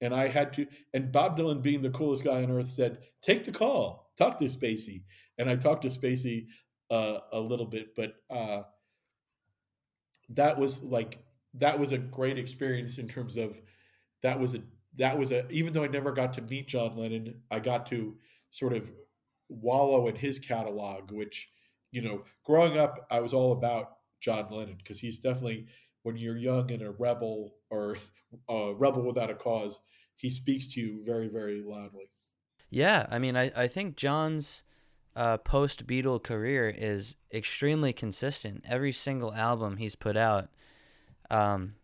[0.00, 3.44] And I had to, and Bob Dylan, being the coolest guy on earth, said, "Take
[3.44, 5.04] the call, talk to Spacey."
[5.38, 6.48] And I talked to Spacey
[6.90, 8.62] uh, a little bit, but uh,
[10.30, 11.18] that was like
[11.54, 13.60] that was a great experience in terms of
[14.22, 14.62] that was a
[14.96, 18.16] that was a even though I never got to meet John Lennon, I got to
[18.50, 18.90] sort of
[19.48, 21.48] wallow in his catalog, which
[21.90, 25.66] you know, growing up, I was all about John Lennon because he's definitely
[26.02, 27.98] when you're young and a rebel or
[28.48, 29.80] a rebel without a cause,
[30.16, 32.10] he speaks to you very, very loudly.
[32.70, 34.62] Yeah, I mean, I, I think John's
[35.18, 38.64] uh, post Beatle career is extremely consistent.
[38.66, 40.48] Every single album he's put out
[41.28, 41.74] um,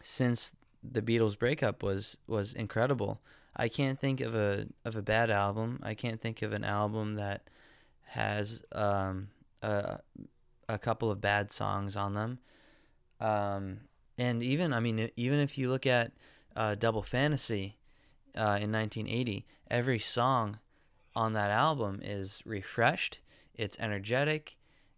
[0.00, 3.20] since the Beatles breakup was was incredible.
[3.54, 5.78] I can't think of a of a bad album.
[5.82, 7.50] I can't think of an album that
[8.06, 9.28] has um,
[9.60, 9.98] a
[10.66, 12.38] a couple of bad songs on them.
[13.20, 13.80] Um,
[14.16, 16.12] and even I mean, even if you look at
[16.56, 17.76] uh, Double Fantasy
[18.34, 20.60] uh, in 1980, every song
[21.16, 23.20] on that album is refreshed.
[23.54, 24.56] It's energetic.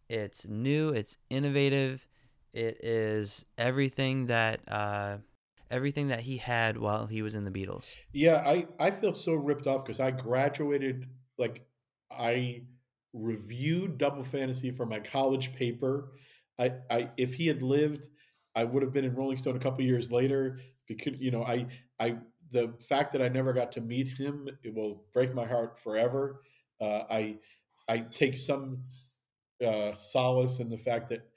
[0.09, 0.91] It's new.
[0.91, 2.07] It's innovative.
[2.53, 5.19] It is everything that uh,
[5.71, 7.95] everything that he had while he was in the Beatles.
[8.13, 11.07] Yeah, I I feel so ripped off because I graduated
[11.39, 11.67] like
[12.11, 12.63] I
[13.13, 16.13] reviewed Double Fantasy for my college paper.
[16.59, 18.09] I, I if he had lived,
[18.55, 20.61] I would have been in Rolling Stone a couple years later.
[20.87, 21.67] Because you know, I
[21.99, 22.17] I
[22.53, 26.43] the fact that I never got to meet him, it will break my heart forever.
[26.81, 27.39] Uh, I
[27.89, 28.83] I take some
[29.65, 31.29] uh, solace in the fact that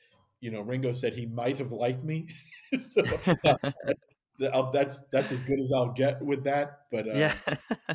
[0.42, 2.28] you know Ringo said he might have liked me.
[2.82, 3.02] so
[3.46, 4.08] uh, that's
[4.74, 6.82] that's that's as good as I'll get with that.
[6.92, 7.34] But uh, yeah.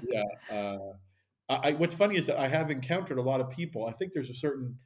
[0.02, 0.78] yeah, uh,
[1.48, 3.86] I, I, what's funny is that I have encountered a lot of people.
[3.86, 4.78] I think there's a certain.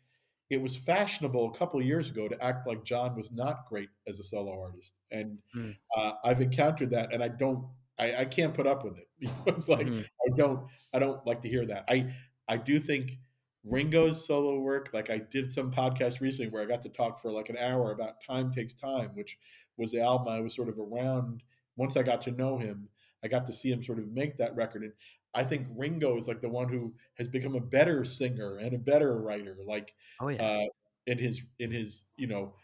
[0.51, 3.91] It was fashionable a couple of years ago to act like John was not great
[4.07, 5.77] as a solo artist, and Mm.
[5.97, 7.67] uh, I've encountered that, and I don't.
[7.99, 9.09] I, I can't put up with it.
[9.47, 10.05] it's like Mhm.
[10.05, 11.85] I don't I don't like to hear that.
[11.89, 12.13] I
[12.49, 13.19] I do think
[13.65, 17.31] Ringo's solo work, like I did some podcast recently where I got to talk for
[17.31, 19.37] like an hour about Time Takes Time, which
[19.77, 21.43] was the album I was sort of around
[21.77, 22.89] once I got to know him.
[23.23, 24.85] I got to see him sort of make that record.
[24.85, 24.93] And
[25.35, 28.79] I think Ringo is like the one who has become a better singer and a
[28.79, 30.43] better writer, like Oh yeah.
[30.43, 30.67] uh,
[31.07, 32.55] in his in his you know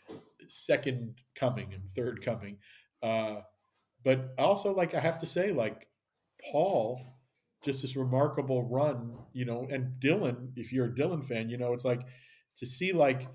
[0.49, 2.59] second coming and third coming.
[3.03, 3.41] Uh,
[4.05, 5.89] but also, like I have to say, like
[6.53, 7.01] Paul,
[7.65, 11.73] just this remarkable run, you know, and Dylan, if you're a Dylan fan, you know,
[11.73, 12.03] it's like
[12.59, 13.27] to see like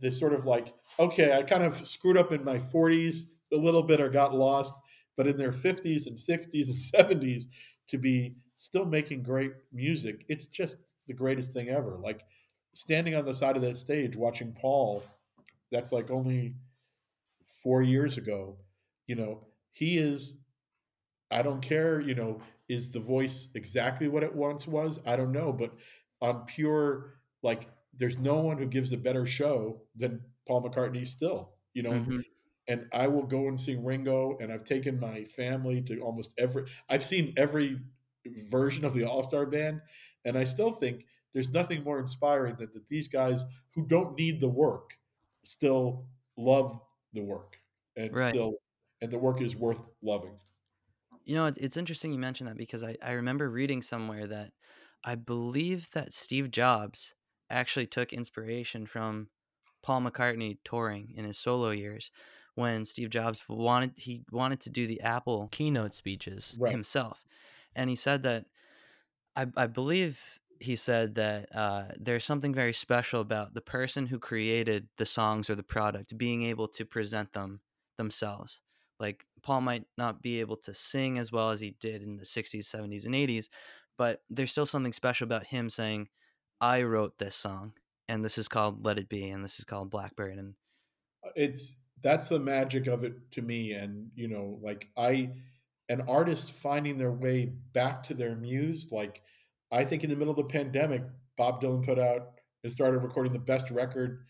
[0.00, 3.82] this sort of like, okay, I kind of screwed up in my 40s a little
[3.82, 4.74] bit or got lost,
[5.16, 6.76] but in their 50s and 60s and
[7.20, 7.44] 70s
[7.88, 10.76] to be still making great music, it's just
[11.08, 11.98] the greatest thing ever.
[12.00, 12.22] Like
[12.74, 15.02] standing on the side of that stage watching Paul,
[15.72, 16.54] that's like only
[17.62, 18.56] four years ago,
[19.06, 19.40] you know,
[19.76, 20.38] he is,
[21.30, 25.00] I don't care, you know, is the voice exactly what it once was?
[25.06, 25.74] I don't know, but
[26.22, 31.56] on pure, like, there's no one who gives a better show than Paul McCartney still,
[31.74, 32.26] you know, Mhm.
[32.68, 36.70] and I will go and see Ringo, and I've taken my family to almost every.
[36.88, 37.80] I've seen every
[38.50, 39.82] version of the All Star Band,
[40.24, 44.40] and I still think there's nothing more inspiring than that these guys who don't need
[44.40, 44.98] the work
[45.44, 46.80] still love
[47.12, 47.58] the work,
[47.96, 48.36] and Right.
[48.36, 48.54] still,
[49.00, 50.38] and the work is worth loving.
[51.24, 54.52] You know, it's interesting you mentioned that because I, I remember reading somewhere that
[55.04, 57.14] I believe that Steve Jobs
[57.50, 59.28] actually took inspiration from
[59.82, 62.10] Paul McCartney touring in his solo years
[62.54, 66.72] when Steve Jobs wanted he wanted to do the Apple keynote speeches Right.
[66.72, 67.24] himself.
[67.74, 68.46] And he said that
[69.34, 74.18] I, I believe he said that uh, there's something very special about the person who
[74.18, 77.60] created the songs or the product being able to present them
[77.98, 78.62] themselves.
[78.98, 82.24] Like Paul might not be able to sing as well as he did in the
[82.24, 83.48] 60s, 70s, and 80s,
[83.98, 86.08] but there's still something special about him saying,
[86.60, 87.72] I wrote this song,
[88.08, 90.38] and this is called Let It Be, and this is called Blackbird.
[90.38, 90.54] And
[91.24, 95.30] uh, it's that's the magic of it to me and you know like i
[95.88, 99.22] an artist finding their way back to their muse like
[99.72, 101.02] i think in the middle of the pandemic
[101.38, 102.32] bob dylan put out
[102.64, 104.24] and started recording the best record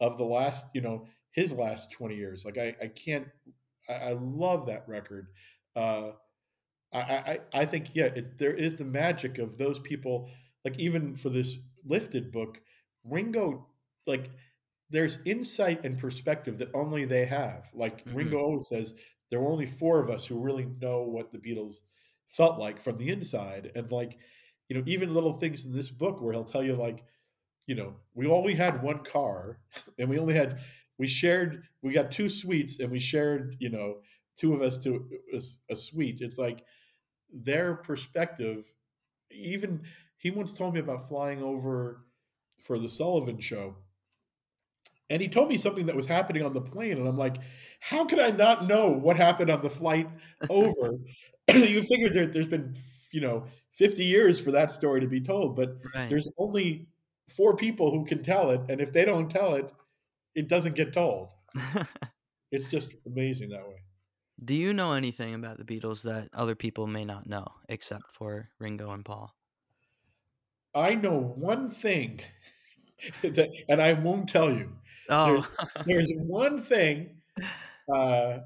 [0.00, 3.26] of the last you know his last 20 years like i, I can't
[3.88, 5.28] I, I love that record
[5.76, 6.10] uh
[6.92, 10.30] I, I I think yeah, it's there is the magic of those people.
[10.64, 12.60] Like even for this lifted book,
[13.04, 13.66] Ringo,
[14.06, 14.30] like
[14.90, 17.68] there's insight and perspective that only they have.
[17.74, 18.14] Like Mhm.
[18.14, 18.94] Ringo always says,
[19.30, 21.82] there were only four of us who really know what the Beatles
[22.26, 23.70] felt like from the inside.
[23.74, 24.18] And like,
[24.68, 27.04] you know, even little things in this book where he'll tell you like,
[27.66, 29.58] you know, we only had one car
[29.98, 30.60] and we only had
[30.98, 33.98] we shared we got two suites and we shared, you know,
[34.36, 36.20] two of us to uh, a, a suite.
[36.20, 36.64] It's like
[37.32, 38.72] their perspective
[39.30, 39.82] even
[40.16, 42.04] he once told me about flying over
[42.60, 43.76] for the Sullivan show
[45.10, 47.36] and he told me something that was happening on the plane and i'm like
[47.80, 50.08] how could i not know what happened on the flight
[50.50, 50.94] over
[51.54, 52.74] you figured there, there's been
[53.12, 56.08] you know 50 years for that story to be told but right.
[56.08, 56.88] there's only
[57.28, 59.70] four people who can tell it and if they don't tell it
[60.34, 61.28] it doesn't get told.
[62.50, 63.82] It's just amazing that way.
[64.42, 68.48] Do you know anything about the Beatles that other people may not know, except for
[68.58, 69.34] Ringo and Paul?
[70.74, 72.20] i know one thing
[73.22, 74.70] that, and i won't tell you.
[75.08, 75.46] Oh,
[75.86, 77.16] there's one thing
[77.92, 78.40] uh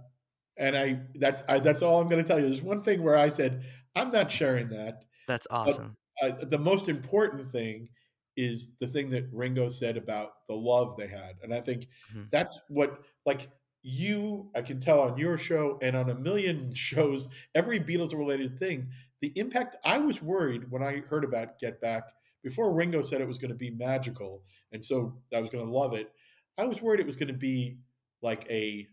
[0.57, 2.47] and i that's I, that's all i'm going to tell you.
[2.47, 3.64] There's one thing where i said
[3.97, 5.97] i'm not sharing that that's awesome.
[6.23, 7.88] uh, the most important thing
[8.37, 12.31] is the thing that ringo said about the love they had and i think Mhm.
[12.31, 13.51] that's what like
[13.83, 18.59] you i can tell on your show and on a million shows every beatles related
[18.59, 18.88] thing
[19.21, 22.05] the impact i was worried when i heard about get back
[22.42, 24.42] before ringo said it was going to be magical
[24.73, 26.12] and so i was going to love it
[26.59, 27.79] i was worried it was going to be
[28.23, 28.87] like a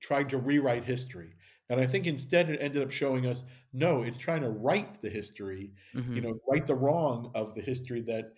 [0.00, 1.32] trying to rewrite history
[1.68, 5.10] and i think instead it ended up showing us no it's trying to write the
[5.10, 6.14] history Mhm.
[6.14, 8.32] you know right the wrong of the history that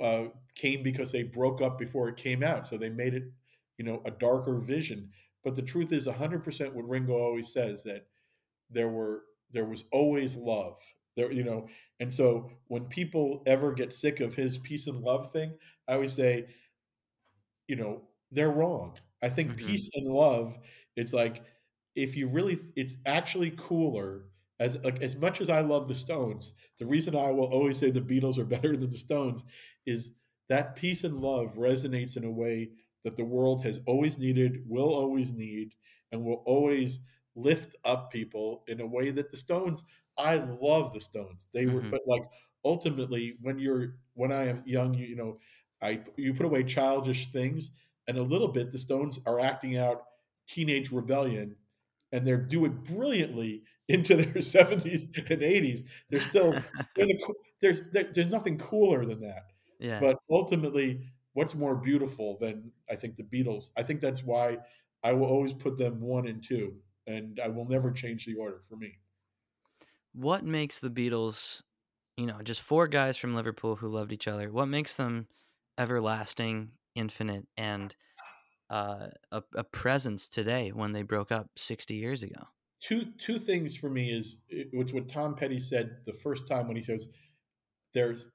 [0.00, 3.24] uh, came because they broke up before it came out so they made it
[3.78, 5.10] you know a darker vision
[5.44, 8.06] but the truth is 100% what ringo always says that
[8.70, 10.80] there were there was always love
[11.16, 11.68] there you know
[12.00, 15.56] and so when people ever get sick of his peace and love thing
[15.88, 16.46] i always say
[17.68, 19.56] you know they're wrong i think Mhm.
[19.56, 20.58] peace and love
[20.96, 21.44] it's like
[21.94, 26.52] if you really it's actually cooler as like as much as i love the stones
[26.78, 29.44] the reason i will always say the beatles are better than the stones
[29.86, 30.14] is
[30.48, 32.70] that peace and love resonates in a way
[33.04, 35.74] that the world has always needed will always need
[36.10, 37.00] and will always
[37.34, 39.84] lift up people in a way that the stones
[40.18, 41.48] I love the Stones.
[41.54, 41.90] They were, Mhm.
[41.90, 42.24] but like
[42.66, 45.38] ultimately, when you're when I am young, you, you know,
[45.80, 47.72] I you put away childish things,
[48.06, 50.04] and a little bit, the Stones are acting out
[50.46, 51.56] teenage rebellion,
[52.12, 55.84] and they're doing brilliantly into their seventies and eighties.
[56.10, 56.52] They're still
[56.94, 59.46] they're the, there's there's nothing cooler than that.
[59.78, 60.00] yeah.
[60.00, 63.70] But ultimately, what's more beautiful than I think the Beatles?
[63.76, 64.58] I think that's why
[65.02, 66.74] I will always put them one and two,
[67.06, 68.98] and I will never change the order for me.
[70.12, 71.62] what makes the Beatles,
[72.16, 75.26] you know, just four guys from Liverpool who loved each other, what makes them
[75.78, 77.94] everlasting, infinite, and
[78.72, 82.42] uh, a, a presence today when they broke up 60 years ago?
[82.80, 86.76] Two two things for me is it's what Tom Petty said the first time when
[86.76, 87.08] he says
[87.94, 88.26] there's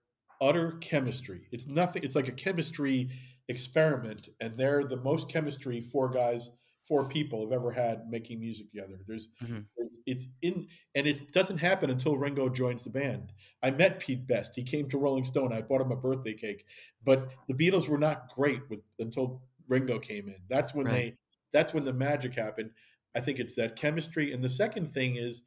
[0.42, 1.48] utter chemistry.
[1.52, 2.04] It's nothing.
[2.04, 3.10] It's like a chemistry
[3.50, 6.52] experiment, and they're the most chemistry four guys,
[6.88, 9.00] four people have ever had making music together.
[9.08, 9.66] There's, Mhm.
[9.76, 13.34] there's it's in, and it doesn't happen until Ringo joins the band.
[13.64, 14.56] I met Pete Best.
[14.56, 15.52] He came to Rolling Stone.
[15.52, 16.66] I bought him a birthday cake,
[17.04, 20.38] but the Beatles were not great with until Ringo came in.
[20.50, 20.94] That's when Right.
[20.94, 21.18] they.
[21.54, 22.72] That's when the magic happened.
[23.16, 25.44] I think it's that chemistry, and the second thing is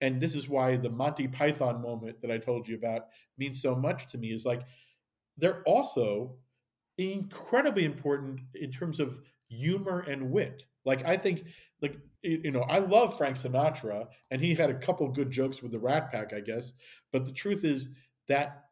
[0.00, 3.74] and this is why the Monty Python moment that I told you about means so
[3.74, 4.62] much to me is like
[5.36, 6.36] they're also
[6.98, 10.64] incredibly important in terms of humor and wit.
[10.84, 11.44] Like I think
[11.82, 15.72] like you know, I love Frank Sinatra and he had a couple good jokes with
[15.72, 16.72] the Rat Pack, I guess,
[17.12, 17.90] but the truth is
[18.26, 18.64] that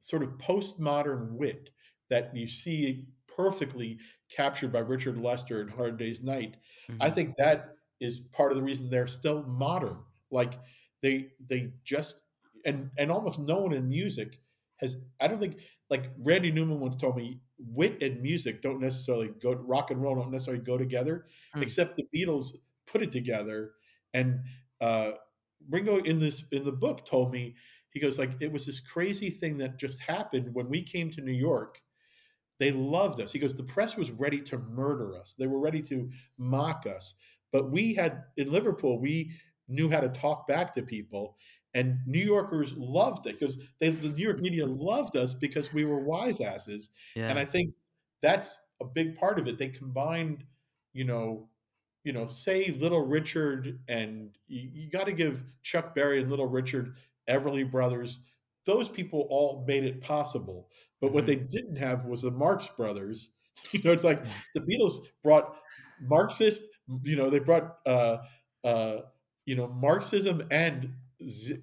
[0.00, 1.70] sort of postmodern wit
[2.10, 3.98] that you see perfectly
[4.30, 6.56] captured by Richard Lester in Hard Day's Night
[7.00, 7.14] I Mhm.
[7.14, 9.98] think that is part of the reason they're still modern.
[10.30, 10.58] Like
[11.02, 12.20] they they just
[12.64, 14.40] and and almost no one in music
[14.76, 19.28] has I don't think like Randy Newman once told me wit and music don't necessarily
[19.28, 21.62] go rock and roll don't necessarily go together Hmm.
[21.62, 23.74] except the Beatles put it together
[24.12, 24.40] and
[24.80, 25.12] uh
[25.70, 27.54] Ringo in this in the book told me
[27.90, 31.20] he goes like it was this crazy thing that just happened when we came to
[31.22, 31.80] New York
[32.58, 33.32] they loved us.
[33.32, 35.34] He goes, the press was ready to murder us.
[35.38, 37.14] They were ready to mock us.
[37.52, 39.32] But we had, in Liverpool, we
[39.68, 41.36] knew how to talk back to people.
[41.74, 45.84] And New Yorkers loved it because they, the New York media loved us because we
[45.84, 46.90] were wise asses.
[47.16, 47.28] yeah.
[47.28, 47.74] And I think
[48.22, 49.58] that's a big part of it.
[49.58, 50.44] They combined,
[50.92, 51.48] you know,
[52.04, 56.46] you know, say Little Richard and you, you got to give Chuck Berry and Little
[56.46, 56.94] Richard,
[57.28, 58.20] Everly Brothers,
[58.66, 60.68] those people all made it possible.
[61.00, 61.26] But what Mhm.
[61.26, 63.32] they didn't have was the Marx Brothers.
[63.72, 65.56] You know, it's like the Beatles brought
[66.00, 66.64] Marxist,
[67.04, 68.18] you know, they brought, uh,
[68.64, 69.02] uh,
[69.46, 70.96] you know, Marxism and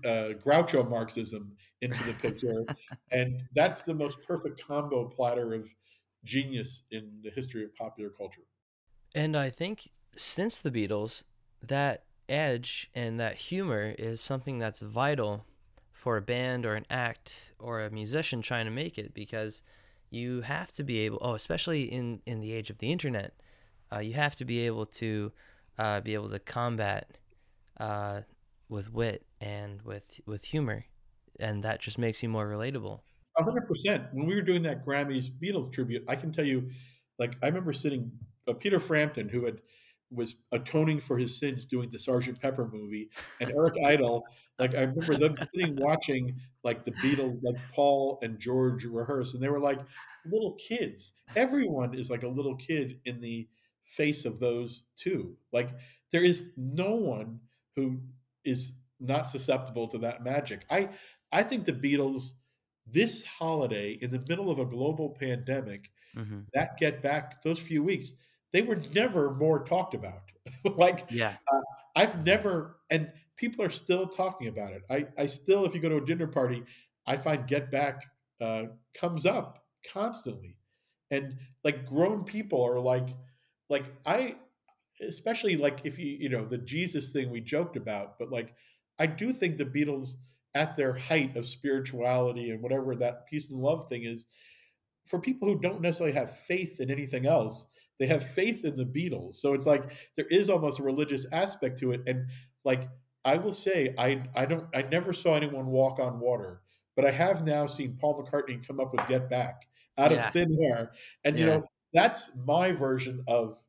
[0.05, 2.63] uh, Groucho Marxism into the picture.
[3.11, 5.69] and that's the most perfect combo platter of
[6.23, 8.43] genius in the history of popular culture.
[9.13, 11.23] And I think since the Beatles,
[11.61, 15.45] that edge and that humor is something that's vital
[16.01, 19.61] for a band or an act or a musician trying to make it because
[20.09, 23.35] you have to be able, oh, especially in, in the age of the internet,
[23.93, 25.31] uh, you have to be able to
[25.77, 27.19] uh, be able to combat
[27.79, 28.21] uh,
[28.67, 30.85] with wit and with with humor,
[31.39, 33.01] and that just makes you more relatable.
[33.37, 34.05] A hundred percent.
[34.11, 36.71] When we were doing that Grammys Beatles tribute, I can tell you,
[37.19, 38.11] like I remember sitting
[38.47, 39.61] uh, Peter Frampton, who had
[40.11, 44.27] was atoning for his sins doing the Sergeant Pepper movie, and Eric Idle.
[44.59, 49.41] Like I remember them sitting watching like the Beatles, like Paul and George rehearse, and
[49.41, 49.79] they were like
[50.25, 51.13] little kids.
[51.35, 53.47] Everyone is like a little kid in the
[53.83, 55.37] face of those two.
[55.51, 55.71] Like
[56.11, 57.39] there is no one
[57.75, 58.01] who
[58.43, 60.65] is not susceptible to that magic.
[60.69, 60.89] I
[61.31, 62.31] I think the Beatles
[62.85, 67.83] this holiday in the middle of a global pandemic hmm that get back those few
[67.83, 68.13] weeks
[68.53, 70.21] they were never more talked about.
[70.75, 71.61] Like Yeah, uh,
[71.95, 74.81] i've never and people are still talking about it.
[74.89, 76.63] I i still if you go to a dinner party
[77.05, 78.03] i find get back
[78.41, 78.63] uh,
[78.99, 80.57] comes up constantly.
[81.11, 83.09] And like grown people are like
[83.69, 84.35] like i
[85.01, 88.53] especially like if you you know the jesus thing we joked about but like
[88.99, 90.15] i do think the beatles
[90.53, 94.25] at their height of spirituality and whatever that peace and love thing is
[95.05, 97.65] for people who don't necessarily have faith in anything else
[98.01, 99.35] they have faith in the beatles.
[99.35, 99.83] So it's like
[100.17, 102.01] there is almost a religious aspect to it.
[102.07, 102.25] And
[102.65, 102.89] like
[103.23, 106.61] i will say i i don't i never saw anyone walk on water
[106.95, 109.61] but i have now seen paul mccartney come up with get back
[109.99, 110.25] out Yeah.
[110.25, 110.93] of thin air.
[111.23, 113.59] And you know that's my version of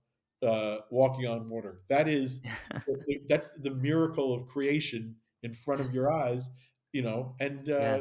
[0.43, 1.83] uh, walking on water.
[1.91, 2.41] That is
[3.29, 6.51] that's the miracle of creation in front of your eyes
[6.93, 7.35] you know?
[7.41, 7.99] And uh, Yeah.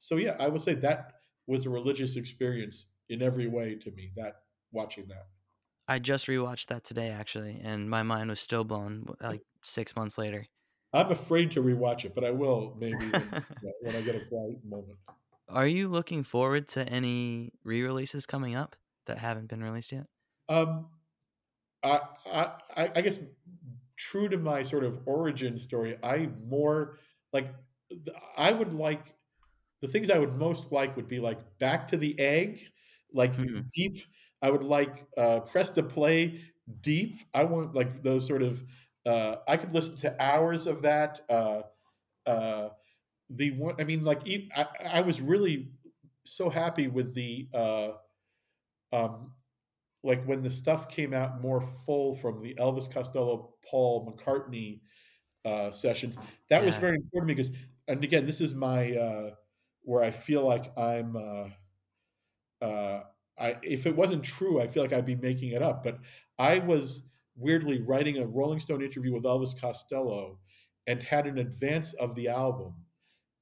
[0.00, 1.12] so yeah i would say that
[1.46, 5.26] was a religious experience in every way to me that watching that
[5.88, 10.16] I just rewatched that today actually, and my mind was still blown like six months
[10.18, 10.46] later.
[10.92, 13.10] I'm afraid to rewatch it, but I will maybe
[13.60, 14.98] when, when I get a quiet moment.
[15.48, 18.76] Are you looking forward to any re-releases coming up
[19.06, 20.06] that haven't been released yet?
[20.48, 20.90] Um,
[21.82, 23.20] I, I, I guess
[23.96, 26.98] true to my sort of origin story, I more
[27.32, 27.54] like
[28.36, 29.14] I would like
[29.80, 32.72] the things I would most like would be like Back to the Egg,
[33.12, 33.68] like Hmm.
[33.74, 33.98] deep.
[34.44, 36.42] I would like uh, Press to Play
[36.82, 37.16] deep.
[37.32, 38.62] I want like those sort of.
[39.06, 41.22] Uh, I could listen to hours of that.
[41.30, 41.62] Uh,
[42.26, 42.68] uh,
[43.30, 44.20] the one, I mean, like
[44.84, 45.70] I was really
[46.24, 47.92] so happy with the uh,
[48.92, 49.32] um,
[50.02, 54.82] like when the stuff came out more full from the Elvis Costello, Paul McCartney
[55.46, 56.18] uh, sessions.
[56.50, 57.52] That was very important to me because,
[57.88, 59.30] and again, this is my uh,
[59.84, 61.16] where I feel like I'm.
[61.16, 61.48] Uh,
[62.62, 63.04] uh,
[63.38, 65.82] I if it wasn't true, I feel like I'd be making it up.
[65.82, 65.98] But
[66.38, 67.04] I was
[67.36, 70.38] weirdly writing a Rolling Stone interview with Elvis Costello,
[70.86, 72.74] and had an advance of the album,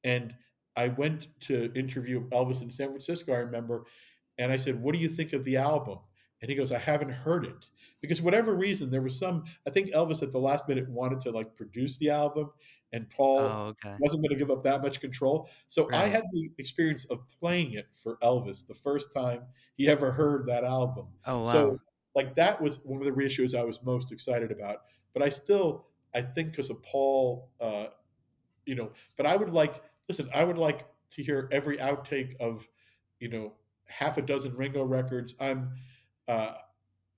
[0.04, 0.34] and
[0.76, 3.32] I went to interview Elvis in San Francisco.
[3.32, 3.84] I remember,
[4.38, 5.98] and I said, "What do you think of the album?"
[6.40, 7.66] And he goes, "I haven't heard it."
[8.00, 9.44] Because whatever reason, there was some.
[9.66, 12.50] I think Elvis at the last minute wanted to like produce the album,
[12.92, 13.96] and Paul Oh, okay.
[13.98, 15.48] wasn't going to give up that much control.
[15.66, 19.44] So I had the experience of playing it for Elvis the first time
[19.76, 21.08] he ever heard that album.
[21.24, 21.52] Oh, wow.
[21.52, 21.78] So
[22.14, 24.82] like that was one of the reissues I was most excited about.
[25.14, 27.86] But I still, I think because of Paul, uh,
[28.66, 32.66] you know, but I would like, listen, I would like to hear every outtake of,
[33.20, 33.54] you know,
[33.88, 35.34] half a dozen Ringo records.
[35.40, 35.72] I'm,
[36.28, 36.54] uh,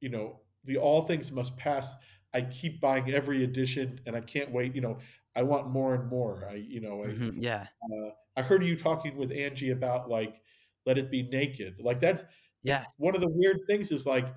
[0.01, 1.95] you know, the All Things Must Pass.
[2.33, 4.75] I keep buying every edition, and I can't wait.
[4.75, 4.99] You know,
[5.37, 6.49] I want more and more.
[6.49, 7.69] I, you know, I, Mhm, Yeah.
[7.85, 10.43] uh, I heard you talking with Angie about like
[10.87, 12.25] "Let It Be Naked." Like that's
[12.63, 12.87] Yeah.
[12.97, 14.35] one of the weird things is like,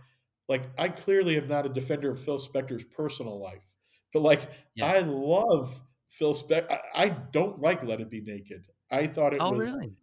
[0.50, 3.76] like I clearly am not a defender of Phil Spector's personal life,
[4.14, 4.92] but like Yeah.
[4.94, 6.72] I love Phil Spector.
[6.72, 9.80] I, I don't like "Let It Be Naked." I thought it Oh, was.
[9.80, 9.98] really?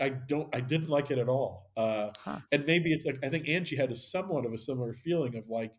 [0.00, 0.54] I don't.
[0.54, 1.72] I didn't like it at all.
[1.76, 2.42] Uh, Huh.
[2.52, 5.48] and maybe it's like I think Angie had a somewhat of a similar feeling of
[5.48, 5.74] like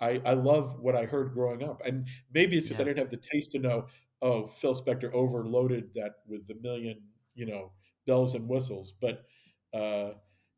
[0.00, 3.10] I I love what I heard growing up, and maybe it's just I didn't have
[3.10, 3.88] the taste to know.
[4.20, 7.02] Oh, Phil Spector overloaded that with the million
[7.34, 7.72] you know
[8.06, 9.26] bells and whistles, but
[9.72, 10.12] uh,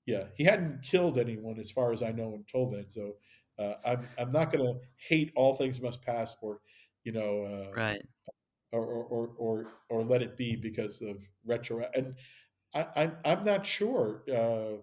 [0.06, 2.90] yeah, he hadn't killed anyone as far as I know until then.
[2.90, 3.16] So
[3.58, 6.60] uh, I'm I'm not going to hate all things must pass or
[7.04, 8.02] you know uh, Right.
[8.72, 12.14] or, or or or or let it be because of retro and
[12.74, 14.24] I, I'm I'm not sure.
[14.32, 14.82] Uh,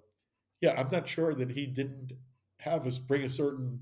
[0.62, 2.14] yeah, I'm not sure that he didn't
[2.60, 3.82] have us bring a certain.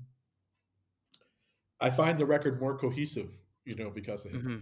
[1.80, 4.42] I find the record more cohesive, you know, because of him.
[4.42, 4.58] hmm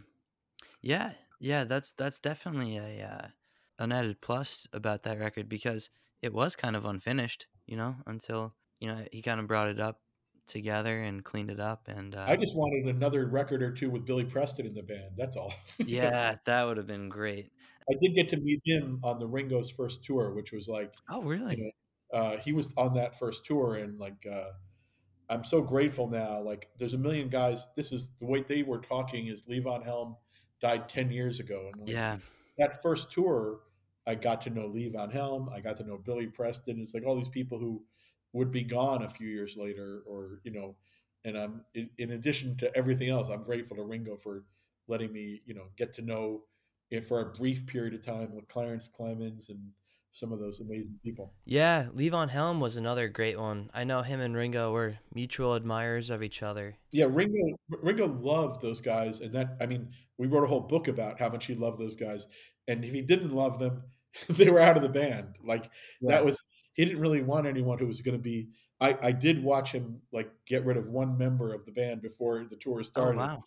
[0.83, 1.15] Yeah.
[1.41, 1.65] Yeah.
[1.65, 3.29] That's that's definitely a uh,
[3.79, 5.91] an added plus about that record because
[6.23, 9.81] it was kind of unfinished, you know, until you know he kind of brought it
[9.81, 10.03] up
[10.49, 14.07] together and cleaned it up and uh, I just wanted another record or two with
[14.07, 15.15] Billy Preston in the band.
[15.17, 15.53] That's all.
[15.85, 17.53] Yeah, that would have been great.
[17.91, 21.23] I did get to meet him on the Ringo's first tour, which was like, Oh,
[21.49, 21.65] you really?
[22.13, 24.53] know, uh, he was on that first tour, and like, uh,
[25.31, 26.41] I'm so grateful now.
[26.41, 27.69] Like, there's a million guys.
[27.77, 29.29] This is the way they were talking.
[29.29, 30.17] Is Levon Helm
[30.61, 32.19] died ten years ago, and like, Yeah.
[32.59, 33.61] that first tour,
[34.07, 35.49] I got to know Levon Helm.
[35.53, 36.81] I got to know Billy Preston.
[36.81, 37.83] It's like all these people who
[38.33, 40.77] would be gone a few years later, or you know.
[41.27, 44.45] And I'm in, in addition to everything else, I'm grateful to Ringo for
[44.89, 46.43] letting me, you know, get to know
[46.91, 49.71] it for a brief period of time with Clarence Clemons and
[50.15, 51.33] some of those amazing people.
[51.45, 53.69] Yeah, Levon Helm was another great one.
[53.75, 56.77] I know him and Ringo were mutual admirers of each other.
[56.93, 60.87] Yeah, Ringo Ringo loved those guys, and that I mean, we wrote a whole book
[60.87, 62.29] about how much he loved those guys.
[62.69, 63.83] And if he didn't love them,
[64.29, 65.35] they were out of the band.
[65.45, 65.65] Like
[66.01, 66.13] Yeah.
[66.13, 66.41] that was
[66.75, 68.51] he didn't really want anyone who was going to be.
[68.81, 72.45] I I did watch him like get rid of one member of the band before
[72.49, 73.45] the tour started, Oh, started, wow.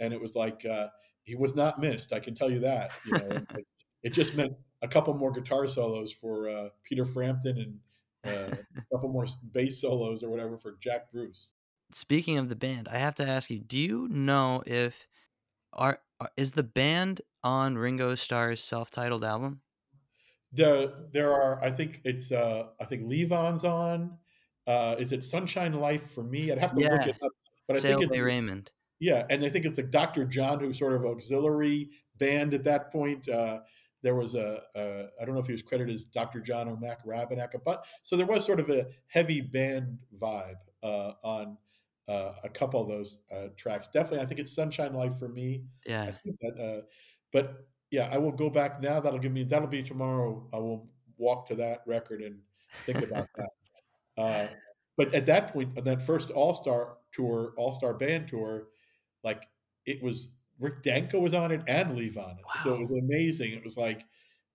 [0.00, 0.88] and it was like uh,
[1.24, 2.12] he was not missed.
[2.12, 2.90] I can tell you that.
[3.06, 3.42] You know,
[4.02, 4.52] it just meant
[4.82, 7.80] a couple more guitar solos for uh, Peter Frampton and
[8.24, 11.52] uh, a couple more bass solos or whatever for Jack Bruce.
[11.92, 15.08] Speaking of the band, I have to ask you, do you know if
[15.72, 19.62] are, are is the band on Ringo Starr's self-titled album?
[20.52, 24.18] The there are I think it's uh I think Levon's on.
[24.66, 26.50] Uh is it Sunshine Life for me?
[26.50, 27.06] I'd have to look Yeah.
[27.06, 27.32] it up.
[27.68, 28.70] But I Sail think it's Raymond.
[28.98, 30.24] yeah, and I think it's like Dr.
[30.24, 33.28] John who's sort of auxiliary band at that point.
[33.28, 33.60] Uh
[34.02, 36.40] there was a, a I don't know if he was credited as Dr.
[36.40, 41.12] John or Mac Rebennack, but so there was sort of a heavy band vibe uh
[41.22, 41.58] on
[42.08, 43.86] uh, a couple of those uh, tracks.
[43.88, 45.62] Definitely, I think it's Sunshine Life for me.
[45.86, 46.10] I Yeah.
[46.10, 46.86] think that, uh,
[47.32, 48.98] but yeah, I will go back now.
[48.98, 49.44] That'll give me.
[49.44, 50.48] That'll be tomorrow.
[50.52, 52.40] I will walk to that record and
[52.84, 53.48] think about that.
[54.18, 54.48] Uh,
[54.96, 58.68] but at that point, on that first All Star tour, All Star Band tour,
[59.22, 59.46] like
[59.86, 62.36] it was Rick Danko was on it and leave Levon.
[62.36, 62.62] Wow.
[62.62, 63.52] So it was amazing.
[63.52, 64.04] It was like,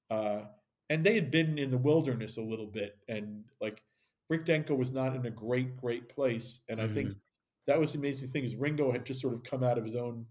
[0.09, 0.41] uh,
[0.89, 3.81] and they had been in the wilderness a little bit, and like
[4.29, 6.61] Rick Danko was not in a great, great place.
[6.69, 6.89] And mm-hmm.
[6.89, 7.19] I think mm-hmm.
[7.67, 9.95] that was the amazing thing is Ringo had just sort of come out of his
[9.95, 10.25] own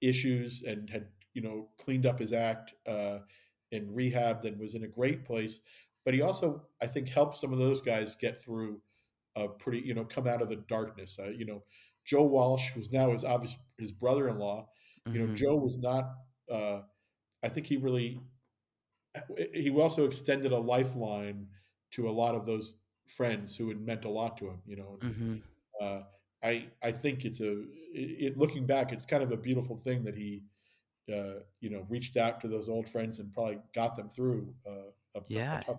[0.00, 3.18] issues and had you know cleaned up his act uh,
[3.72, 5.60] and rehabbed and was in a great place.
[6.04, 8.80] But he also, I think, helped some of those guys get through
[9.36, 11.18] a pretty, you know, come out of the darkness.
[11.18, 11.62] Uh, you know,
[12.04, 14.68] Joe Walsh, who's now his obvious his brother-in-law.
[15.06, 15.16] Mm-hmm.
[15.16, 16.14] You know, Joe was not.
[16.50, 16.80] Uh,
[17.42, 18.20] I think he really.
[19.52, 21.46] He also extended a lifeline
[21.92, 22.74] to a lot of those
[23.06, 24.60] friends who had meant a lot to him.
[24.66, 25.36] You know, mm-hmm.
[25.80, 26.00] uh,
[26.42, 30.16] I I think it's a it, looking back, it's kind of a beautiful thing that
[30.16, 30.42] he,
[31.12, 34.90] uh, you know, reached out to those old friends and probably got them through uh,
[35.14, 35.62] a, yeah.
[35.68, 35.74] a.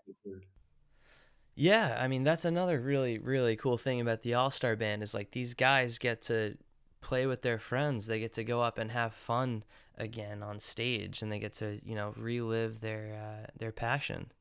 [1.57, 5.13] Yeah, I mean that's another really really cool thing about the All Star Band is
[5.13, 6.57] like these guys get to
[7.05, 8.07] play with their friends.
[8.07, 9.63] They get to go up and have fun
[9.97, 14.31] again on stage, and they get to you know relive their uh, their passion,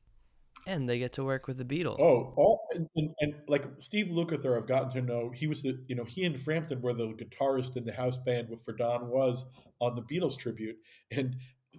[0.65, 1.99] and they get to work with the Beatles.
[1.99, 5.31] Oh, all and, and, and, like Steve Lukather, I've gotten to know.
[5.33, 8.49] He was the you know he and Frampton were the guitarist in the house band
[8.49, 9.45] with for Don Was
[9.79, 10.77] on the Beatles tribute,
[11.11, 11.35] and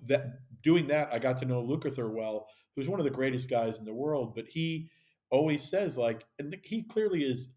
[0.07, 3.79] that doing that I got to know Lukather well, who's one of the greatest guys
[3.81, 4.89] in the world, but he
[5.31, 7.49] always says like, and he clearly is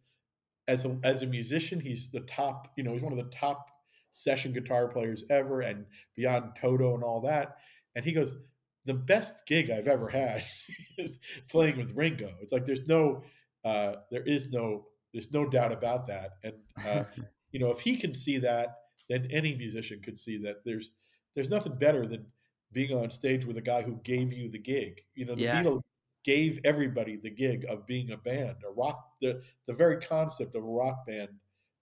[0.69, 2.71] as a, as a musician, he's the top.
[2.77, 3.67] You know, he's one of the top
[4.11, 7.57] session guitar players ever, and beyond Toto and all that.
[7.95, 8.37] And he goes,
[8.85, 10.45] the best gig I've ever had
[10.97, 12.33] is playing with Ringo.
[12.41, 13.23] It's like there's no,
[13.65, 16.33] uh, there is no, there's no doubt about that.
[16.43, 16.53] And
[16.87, 17.03] uh,
[17.51, 18.75] you know, if he can see that,
[19.09, 20.57] then any musician could see that.
[20.63, 20.91] There's
[21.33, 22.27] there's nothing better than
[22.71, 25.01] being on stage with a guy who gave you the gig.
[25.15, 25.63] You know, the yeah.
[25.63, 25.81] Beatles
[26.29, 28.57] gave everybody the gig of being a band.
[28.63, 31.29] A rock the the very concept of a rock band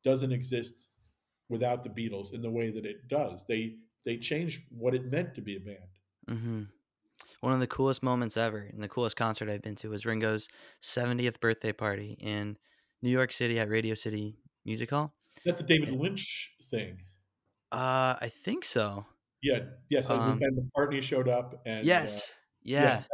[0.05, 0.85] doesn't exist
[1.49, 3.43] without the Beatles in the way that it does.
[3.49, 3.75] They
[4.05, 5.91] they changed what it meant to be a band.
[6.29, 6.61] Mm-hmm.
[7.41, 10.47] One of the coolest moments ever, and the coolest concert I've been to was Ringo's
[10.81, 12.57] 70th birthday party in
[13.01, 15.13] New York City at Radio City Music Hall.
[15.35, 17.01] Is that the David Lynch thing?
[17.69, 19.05] Uh, I think so.
[19.43, 19.59] Yeah.
[19.89, 20.09] Yes.
[20.09, 22.33] Um, Ben McCartney showed up, and yes, uh,
[22.63, 23.05] yeah, yes,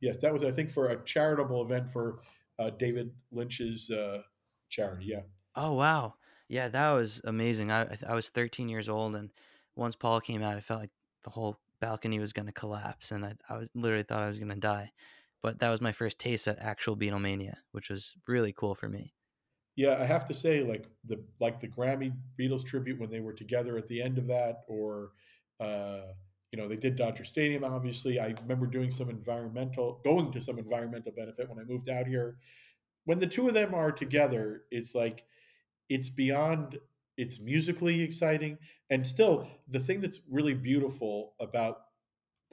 [0.00, 2.20] Yes, that was I think for a charitable event for
[2.58, 4.22] uh, David Lynch's uh,
[4.68, 5.06] charity.
[5.06, 5.22] Yeah.
[5.54, 6.14] Oh wow,
[6.48, 7.70] yeah, that was amazing.
[7.72, 9.30] I I was 13 years old, and
[9.76, 10.90] once Paul came out, I felt like
[11.24, 14.38] the whole balcony was going to collapse, and I I was literally thought I was
[14.38, 14.92] going to die.
[15.42, 19.14] But that was my first taste at actual Beatlemania, which was really cool for me.
[19.74, 23.32] Yeah, I have to say, like the like the Grammy Beatles tribute when they were
[23.32, 25.12] together at the end of that, or
[25.58, 26.12] uh,
[26.52, 28.18] you know, they did Dodger Stadium, obviously.
[28.18, 32.38] I remember doing some environmental, going to some environmental benefit when I moved out here.
[33.04, 35.24] When the two of them are together, it's like,
[35.88, 36.78] it's beyond,
[37.16, 38.58] it's musically exciting.
[38.90, 41.82] And still, the thing that's really beautiful about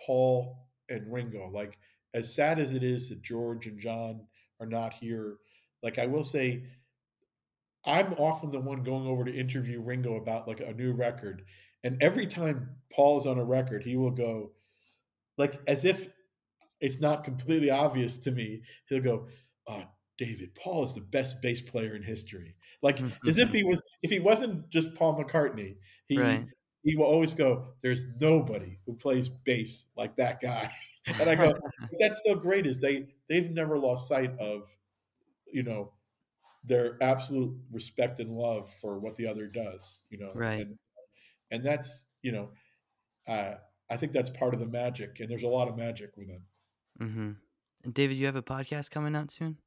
[0.06, 1.78] Paul and Ringo, like,
[2.14, 4.22] as sad as it is that George and John
[4.60, 5.38] are not here,
[5.82, 6.64] like, I will say,
[7.88, 11.44] I'm often the one going over to interview Ringo about like a new record
[11.84, 14.52] and every time Paul is on a record, he will go,
[15.38, 16.10] like as if
[16.82, 19.28] it's not completely obvious to me, he'll go,
[19.68, 19.84] oh,
[20.18, 22.56] David, Paul is the best bass player in history.
[22.82, 25.78] Like as if he was if he wasn't just Paul McCartney,
[26.08, 26.46] he right.
[26.84, 30.72] he will always go, There's nobody who plays bass like that guy.
[31.06, 31.54] and I go,
[32.00, 34.70] That's so great, is they they've never lost sight of,
[35.52, 35.94] you know,
[36.68, 40.32] their absolute respect and love for what the other does, you know.
[40.36, 40.62] Right.
[40.62, 40.78] And,
[41.52, 42.50] and that's you know,
[43.28, 43.56] uh,
[43.90, 46.42] I think that's part of the magic, and there's a lot of magic with it.
[47.02, 47.32] Mm-hmm.
[47.84, 49.58] And David, you have a podcast coming out soon.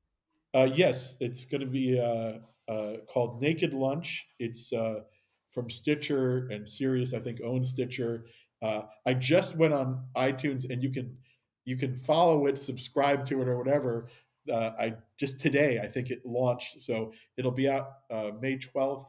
[0.53, 2.39] Uh, yes, it's going to be uh,
[2.71, 4.27] uh, called Naked Lunch.
[4.39, 5.01] It's uh,
[5.49, 8.27] from Stitcher and Sirius, I think, owns Stitcher.
[8.61, 11.17] Uh, I just went on iTunes, and you can
[11.65, 14.09] you can follow it, subscribe to it, or whatever.
[14.51, 19.07] Uh, I just today, I think it launched, so it'll be out uh, May twelfth.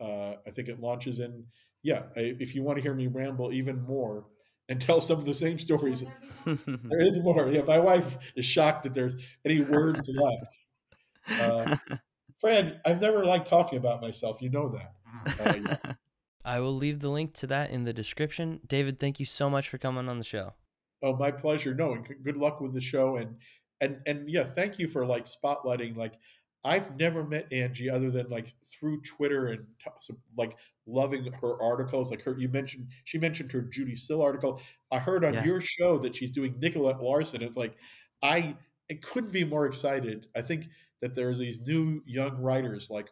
[0.00, 1.44] Uh, I think it launches in
[1.84, 4.24] yeah, I, if you want to hear me ramble even more
[4.68, 6.02] and tell some of the same stories,
[6.44, 7.48] there is more.
[7.48, 9.14] Yeah, my wife is shocked that there's
[9.44, 10.10] any words
[11.28, 11.40] left.
[11.40, 11.76] Uh,
[12.40, 14.42] Fran, I've never liked talking about myself.
[14.42, 14.94] You know that.
[15.40, 15.54] Uh,
[15.86, 15.92] yeah.
[16.44, 18.60] I will leave the link to that in the description.
[18.66, 20.54] David, thank you so much for coming on the show.
[21.02, 21.74] Oh, my pleasure.
[21.74, 23.16] No, and good luck with the show.
[23.16, 23.36] And
[23.84, 25.96] and and yeah, thank you for like spotlighting.
[25.96, 26.14] Like,
[26.64, 30.56] I've never met Angie other than like through Twitter and t- like
[30.86, 32.10] loving her articles.
[32.10, 34.60] Like her, you mentioned, she mentioned her Judee Sill article.
[34.90, 35.44] I heard on yeah.
[35.44, 37.42] your show that she's doing Nicolette Larson.
[37.42, 37.76] It's like,
[38.22, 38.56] I,
[38.88, 40.26] it couldn't be more excited.
[40.34, 40.68] I think
[41.00, 43.10] that there's these new young writers like,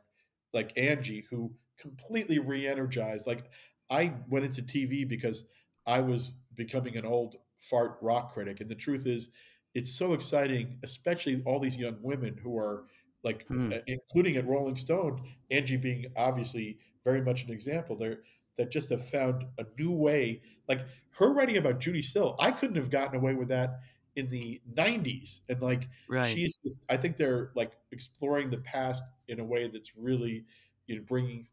[0.55, 3.27] like Angie who completely re-energized.
[3.27, 3.51] Like
[3.91, 5.45] I went into TV because
[5.87, 9.31] I was becoming an old fart rock critic, and the truth is,
[9.75, 12.87] it's so exciting, especially all these young women who are
[13.23, 13.73] like, Hmm.
[13.73, 17.97] uh, including at Rolling Stone, Angie being obviously very much an example.
[17.97, 18.23] There
[18.57, 20.43] that just have found a new way.
[20.69, 23.81] Like her writing about Judee Sill, I couldn't have gotten away with that
[24.17, 26.43] in the '90s, and like Right.
[26.43, 30.45] she's just, I think they're like exploring the past in a way that's really
[30.87, 31.49] you know bringing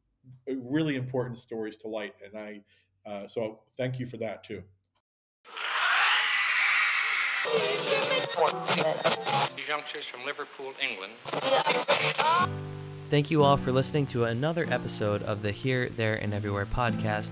[0.50, 2.64] uh, really important stories to light and i
[3.06, 4.64] uh, so thank you for that too
[10.12, 11.14] From Liverpool, England.
[13.10, 17.32] Thank you all for listening to another episode of the Here, There, and Everywhere podcast.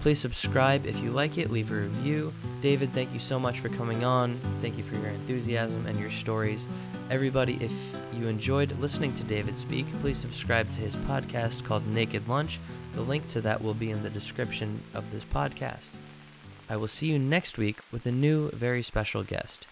[0.00, 2.32] Please subscribe if you like it, leave a review.
[2.60, 4.40] David, thank you so much for coming on.
[4.60, 6.68] Thank you for your enthusiasm and your stories.
[7.10, 7.72] Everybody, if
[8.12, 12.58] you enjoyed listening to David speak, please subscribe to his podcast called Naked Lunch.
[12.94, 15.90] The link to that will be in the description of this podcast.
[16.68, 19.66] I will see you next week with a new, very special guest.